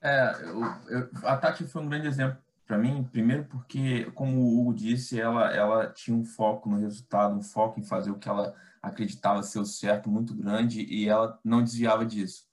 É, 0.01 0.35
eu, 0.43 0.61
eu, 0.89 1.09
a 1.23 1.35
Tati 1.35 1.65
foi 1.65 1.81
um 1.81 1.89
grande 1.89 2.07
exemplo 2.07 2.37
para 2.65 2.77
mim, 2.77 3.03
primeiro 3.03 3.45
porque, 3.45 4.09
como 4.11 4.39
o 4.39 4.59
Hugo 4.59 4.73
disse, 4.73 5.19
ela, 5.19 5.51
ela 5.53 5.91
tinha 5.91 6.15
um 6.15 6.23
foco 6.23 6.69
no 6.69 6.79
resultado, 6.79 7.35
um 7.35 7.43
foco 7.43 7.79
em 7.79 7.83
fazer 7.83 8.09
o 8.09 8.17
que 8.17 8.29
ela 8.29 8.55
acreditava 8.81 9.43
ser 9.43 9.59
o 9.59 9.65
certo 9.65 10.09
muito 10.09 10.33
grande 10.33 10.81
e 10.83 11.07
ela 11.07 11.39
não 11.43 11.63
desviava 11.63 12.05
disso. 12.05 12.45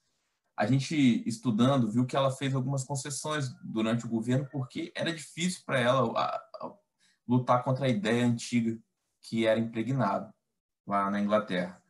A 0.57 0.67
gente, 0.67 1.23
estudando, 1.27 1.91
viu 1.91 2.05
que 2.05 2.17
ela 2.17 2.31
fez 2.31 2.55
algumas 2.55 2.85
concessões 2.85 3.51
durante 3.63 4.05
o 4.05 4.09
governo 4.09 4.49
porque 4.51 4.93
era 4.95 5.13
difícil 5.13 5.63
para 5.65 5.79
ela 5.79 6.13
a, 6.19 6.37
a, 6.37 6.75
lutar 7.27 7.63
contra 7.63 7.87
a 7.87 7.89
ideia 7.89 8.27
antiga 8.27 8.79
que 9.23 9.47
era 9.47 9.59
impregnado 9.59 10.33
lá 10.87 11.11
na 11.11 11.21
Inglaterra. 11.21 11.81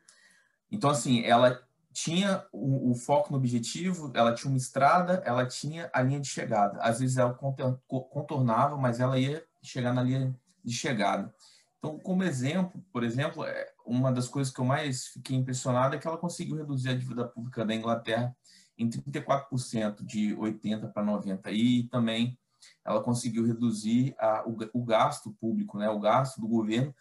Então, 0.70 0.90
assim, 0.90 1.22
ela 1.24 1.60
tinha 1.92 2.44
o, 2.52 2.90
o, 2.90 2.94
foco 2.94 3.30
no 3.30 3.36
objetivo, 3.36 4.10
ela 4.14 4.34
tinha 4.34 4.50
uma 4.50 4.56
estrada, 4.56 5.22
ela 5.26 5.46
tinha 5.46 5.90
a 5.92 6.00
linha 6.00 6.20
de 6.20 6.28
chegada. 6.28 6.80
Às 6.80 7.00
vezes 7.00 7.18
ela 7.18 7.34
contornava, 7.34 8.76
mas 8.76 8.98
ela 8.98 9.18
ia 9.18 9.44
chegar 9.62 9.92
na 9.92 10.02
linha 10.02 10.34
de 10.64 10.72
chegada. 10.72 11.32
Então, 11.78 11.98
como 11.98 12.22
exemplo, 12.22 12.82
por 12.92 13.02
exemplo, 13.02 13.44
é, 13.44 13.72
uma 13.84 14.12
das 14.12 14.28
coisas 14.28 14.52
que 14.52 14.60
eu 14.60 14.64
mais 14.64 15.08
fiquei 15.08 15.36
impressionado 15.36 15.94
é 15.94 15.98
que 15.98 16.06
ela 16.06 16.16
conseguiu 16.16 16.56
reduzir 16.56 16.90
a 16.90 16.94
dívida 16.94 17.26
pública 17.26 17.64
da 17.64 17.74
Inglaterra 17.74 18.34
em 18.78 18.88
34%, 18.88 20.04
de 20.04 20.34
80% 20.36 20.92
para 20.92 21.04
90%. 21.04 21.52
E 21.52 21.88
também 21.88 22.38
ela 22.84 23.02
conseguiu 23.02 23.44
reduzir 23.44 24.14
a, 24.18 24.44
o, 24.46 24.56
o, 24.72 24.84
gasto 24.84 25.32
público, 25.32 25.76
né, 25.76 25.90
o 25.90 26.00
gasto 26.00 26.40
do 26.40 26.48
governo 26.48 26.94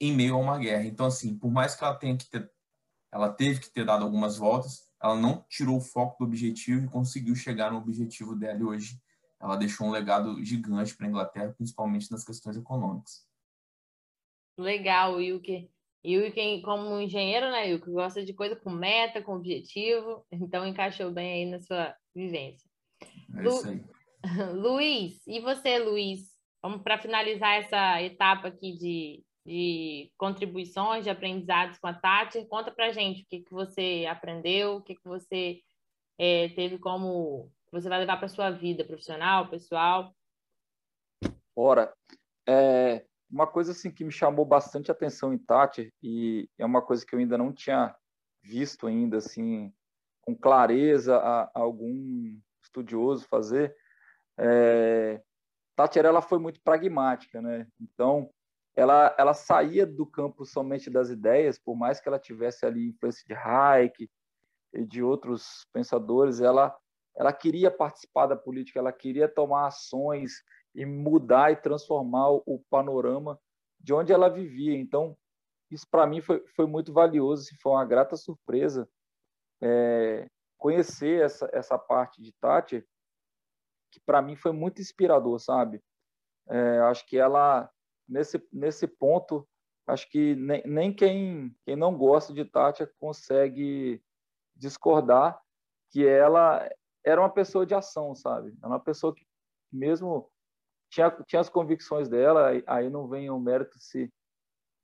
em 0.00 0.12
meio 0.14 0.34
a 0.34 0.38
uma 0.38 0.58
guerra. 0.58 0.84
Então, 0.84 1.06
assim, 1.06 1.38
por 1.38 1.50
mais 1.50 1.74
que 1.74 1.84
ela 1.84 1.94
tenha 1.94 2.16
que 2.16 2.28
ter 2.28 2.50
ela 3.12 3.32
teve 3.32 3.60
que 3.60 3.70
ter 3.70 3.84
dado 3.84 4.04
algumas 4.04 4.36
voltas, 4.36 4.88
ela 5.02 5.16
não 5.16 5.44
tirou 5.48 5.78
o 5.78 5.80
foco 5.80 6.18
do 6.18 6.24
objetivo 6.26 6.84
e 6.84 6.88
conseguiu 6.88 7.34
chegar 7.34 7.72
no 7.72 7.78
objetivo 7.78 8.36
dela 8.36 8.60
e 8.60 8.64
hoje 8.64 9.00
ela 9.40 9.56
deixou 9.56 9.86
um 9.86 9.90
legado 9.90 10.42
gigante 10.44 10.94
para 10.94 11.06
a 11.06 11.08
Inglaterra, 11.08 11.54
principalmente 11.56 12.10
nas 12.10 12.24
questões 12.24 12.56
econômicas. 12.56 13.26
Legal, 14.58 15.14
Wilke. 15.14 15.70
E 16.04 16.18
o 16.18 16.22
Wilke, 16.22 16.62
como 16.62 17.00
engenheiro, 17.00 17.50
né, 17.50 17.64
Wilke, 17.64 17.90
gosta 17.90 18.24
de 18.24 18.32
coisa 18.34 18.54
com 18.54 18.70
meta, 18.70 19.22
com 19.22 19.36
objetivo, 19.36 20.24
então 20.30 20.66
encaixou 20.66 21.10
bem 21.10 21.44
aí 21.44 21.50
na 21.50 21.58
sua 21.60 21.94
vivência. 22.14 22.68
É 23.34 23.42
Lu... 23.42 23.48
isso 23.48 23.68
aí. 23.68 23.84
Luiz, 24.54 25.26
e 25.26 25.40
você, 25.40 25.78
Luiz? 25.78 26.30
Vamos 26.62 26.82
para 26.82 26.98
finalizar 26.98 27.56
essa 27.56 28.02
etapa 28.02 28.48
aqui 28.48 28.76
de 28.76 29.24
de 29.44 30.12
contribuições, 30.16 31.04
de 31.04 31.10
aprendizados 31.10 31.78
com 31.78 31.86
a 31.86 31.94
Tati. 31.94 32.44
Conta 32.46 32.70
para 32.70 32.92
gente 32.92 33.22
o 33.22 33.26
que, 33.26 33.40
que 33.40 33.52
você 33.52 34.06
aprendeu, 34.08 34.76
o 34.76 34.82
que, 34.82 34.94
que 34.94 35.08
você 35.08 35.60
é, 36.18 36.48
teve 36.50 36.78
como 36.78 37.50
você 37.72 37.88
vai 37.88 38.00
levar 38.00 38.18
para 38.18 38.28
sua 38.28 38.50
vida 38.50 38.84
profissional, 38.84 39.48
pessoal. 39.48 40.14
Ora, 41.54 41.92
é, 42.48 43.04
uma 43.30 43.46
coisa 43.46 43.72
assim 43.72 43.90
que 43.90 44.04
me 44.04 44.10
chamou 44.10 44.44
bastante 44.44 44.90
atenção 44.90 45.32
em 45.32 45.38
Tati 45.38 45.92
e 46.02 46.48
é 46.58 46.66
uma 46.66 46.82
coisa 46.82 47.06
que 47.06 47.14
eu 47.14 47.18
ainda 47.18 47.38
não 47.38 47.52
tinha 47.52 47.94
visto 48.42 48.86
ainda 48.86 49.18
assim 49.18 49.72
com 50.22 50.34
clareza 50.34 51.16
a, 51.16 51.44
a 51.44 51.60
algum 51.60 52.38
estudioso 52.62 53.26
fazer. 53.28 53.74
É, 54.38 55.22
Tati 55.76 55.98
ela 55.98 56.20
foi 56.20 56.38
muito 56.38 56.60
pragmática, 56.62 57.40
né? 57.40 57.66
Então 57.80 58.30
ela, 58.76 59.14
ela 59.18 59.34
saía 59.34 59.86
do 59.86 60.06
campo 60.06 60.44
somente 60.44 60.88
das 60.88 61.10
ideias, 61.10 61.58
por 61.58 61.76
mais 61.76 62.00
que 62.00 62.08
ela 62.08 62.18
tivesse 62.18 62.64
ali 62.64 62.88
influência 62.88 63.24
de 63.26 63.34
Hayek 63.34 64.08
e 64.72 64.84
de 64.84 65.02
outros 65.02 65.66
pensadores, 65.72 66.40
ela, 66.40 66.76
ela 67.16 67.32
queria 67.32 67.70
participar 67.70 68.26
da 68.26 68.36
política, 68.36 68.78
ela 68.78 68.92
queria 68.92 69.28
tomar 69.28 69.66
ações 69.66 70.42
e 70.74 70.86
mudar 70.86 71.50
e 71.50 71.56
transformar 71.56 72.30
o 72.30 72.62
panorama 72.70 73.38
de 73.78 73.92
onde 73.92 74.12
ela 74.12 74.28
vivia. 74.28 74.78
Então, 74.78 75.16
isso 75.70 75.86
para 75.90 76.06
mim 76.06 76.20
foi, 76.20 76.44
foi 76.54 76.66
muito 76.66 76.92
valioso, 76.92 77.50
foi 77.60 77.72
uma 77.72 77.84
grata 77.84 78.16
surpresa 78.16 78.88
é, 79.60 80.26
conhecer 80.56 81.22
essa, 81.22 81.48
essa 81.52 81.78
parte 81.78 82.22
de 82.22 82.32
Tati, 82.40 82.84
que 83.90 84.00
para 84.00 84.22
mim 84.22 84.36
foi 84.36 84.52
muito 84.52 84.80
inspirador, 84.80 85.38
sabe? 85.38 85.82
É, 86.48 86.78
acho 86.80 87.06
que 87.06 87.16
ela 87.16 87.70
nesse, 88.10 88.44
nesse 88.52 88.86
ponto, 88.86 89.48
acho 89.86 90.10
que 90.10 90.34
nem, 90.34 90.62
nem 90.66 90.92
quem, 90.92 91.54
quem 91.64 91.76
não 91.76 91.96
gosta 91.96 92.32
de 92.32 92.44
Tátia 92.44 92.90
consegue 92.98 94.02
discordar 94.54 95.40
que 95.90 96.06
ela 96.06 96.68
era 97.04 97.20
uma 97.20 97.30
pessoa 97.30 97.64
de 97.64 97.74
ação, 97.74 98.14
sabe? 98.14 98.54
Era 98.58 98.68
uma 98.68 98.80
pessoa 98.80 99.14
que 99.14 99.26
mesmo 99.72 100.30
tinha, 100.90 101.10
tinha 101.26 101.40
as 101.40 101.48
convicções 101.48 102.08
dela, 102.08 102.50
aí 102.66 102.90
não 102.90 103.08
vem 103.08 103.30
o 103.30 103.38
mérito 103.38 103.78
se 103.78 104.12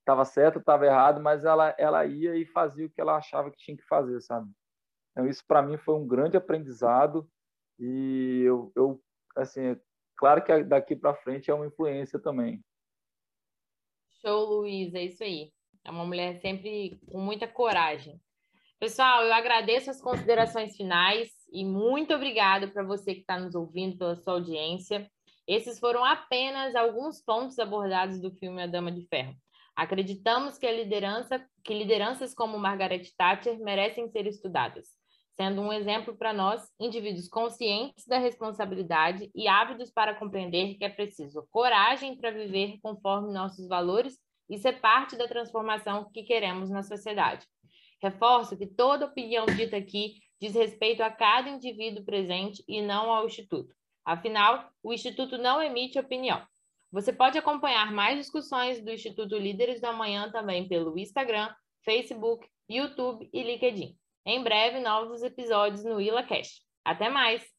estava 0.00 0.24
certo, 0.24 0.60
estava 0.60 0.86
errado, 0.86 1.20
mas 1.20 1.44
ela, 1.44 1.74
ela 1.76 2.06
ia 2.06 2.36
e 2.36 2.46
fazia 2.46 2.86
o 2.86 2.90
que 2.90 3.00
ela 3.00 3.16
achava 3.16 3.50
que 3.50 3.58
tinha 3.58 3.76
que 3.76 3.84
fazer, 3.84 4.20
sabe? 4.20 4.48
Então 5.10 5.26
isso 5.26 5.44
para 5.46 5.62
mim 5.62 5.76
foi 5.76 5.96
um 5.96 6.06
grande 6.06 6.36
aprendizado 6.36 7.28
e 7.78 8.42
eu, 8.44 8.72
eu 8.76 9.02
assim, 9.36 9.78
claro 10.16 10.44
que 10.44 10.62
daqui 10.62 10.94
para 10.94 11.14
frente 11.14 11.50
é 11.50 11.54
uma 11.54 11.66
influência 11.66 12.18
também. 12.20 12.64
Show, 14.26 14.44
Luiz, 14.44 14.92
é 14.92 15.04
isso 15.04 15.22
aí. 15.22 15.52
É 15.84 15.90
uma 15.92 16.04
mulher 16.04 16.34
sempre 16.40 16.98
com 17.12 17.20
muita 17.20 17.46
coragem. 17.46 18.20
Pessoal, 18.76 19.22
eu 19.22 19.32
agradeço 19.32 19.88
as 19.88 20.00
considerações 20.00 20.76
finais 20.76 21.30
e 21.52 21.64
muito 21.64 22.12
obrigado 22.12 22.72
para 22.72 22.82
você 22.82 23.14
que 23.14 23.20
está 23.20 23.38
nos 23.38 23.54
ouvindo, 23.54 23.96
pela 23.96 24.16
sua 24.16 24.32
audiência. 24.32 25.08
Esses 25.46 25.78
foram 25.78 26.04
apenas 26.04 26.74
alguns 26.74 27.22
pontos 27.22 27.56
abordados 27.60 28.20
do 28.20 28.32
filme 28.32 28.60
A 28.60 28.66
Dama 28.66 28.90
de 28.90 29.06
Ferro. 29.06 29.32
Acreditamos 29.76 30.58
que 30.58 30.68
liderança, 30.72 31.40
que 31.62 31.72
lideranças 31.72 32.34
como 32.34 32.58
Margaret 32.58 33.04
Thatcher 33.16 33.60
merecem 33.60 34.08
ser 34.08 34.26
estudadas, 34.26 34.88
sendo 35.36 35.60
um 35.60 35.72
exemplo 35.72 36.16
para 36.16 36.32
nós, 36.32 36.66
indivíduos 36.80 37.28
conscientes 37.28 38.06
da 38.06 38.18
responsabilidade 38.18 39.30
e 39.34 39.46
ávidos 39.46 39.90
para 39.90 40.14
compreender 40.14 40.74
que 40.74 40.84
é 40.84 40.88
preciso 40.88 41.46
coragem 41.50 42.16
para 42.16 42.30
viver 42.30 42.78
conforme 42.82 43.32
nossos 43.32 43.68
valores 43.68 44.18
e 44.48 44.58
ser 44.58 44.80
parte 44.80 45.14
da 45.16 45.28
transformação 45.28 46.10
que 46.10 46.22
queremos 46.22 46.70
na 46.70 46.82
sociedade. 46.82 47.46
Reforço 48.02 48.56
que 48.56 48.66
toda 48.66 49.06
opinião 49.06 49.44
dita 49.46 49.76
aqui 49.76 50.14
diz 50.40 50.54
respeito 50.54 51.02
a 51.02 51.10
cada 51.10 51.50
indivíduo 51.50 52.04
presente 52.04 52.64
e 52.66 52.80
não 52.80 53.10
ao 53.10 53.26
Instituto. 53.26 53.74
Afinal, 54.04 54.70
o 54.82 54.92
Instituto 54.92 55.36
não 55.36 55.62
emite 55.62 55.98
opinião. 55.98 56.42
Você 56.92 57.12
pode 57.12 57.36
acompanhar 57.36 57.92
mais 57.92 58.18
discussões 58.18 58.82
do 58.82 58.90
Instituto 58.90 59.36
Líderes 59.36 59.80
do 59.80 59.86
Amanhã 59.86 60.30
também 60.30 60.68
pelo 60.68 60.98
Instagram, 60.98 61.52
Facebook, 61.84 62.48
YouTube 62.68 63.28
e 63.32 63.42
LinkedIn. 63.42 63.96
Em 64.26 64.42
breve, 64.42 64.80
novos 64.80 65.22
episódios 65.22 65.84
no 65.84 66.00
IlaCast. 66.00 66.60
Até 66.84 67.08
mais! 67.08 67.55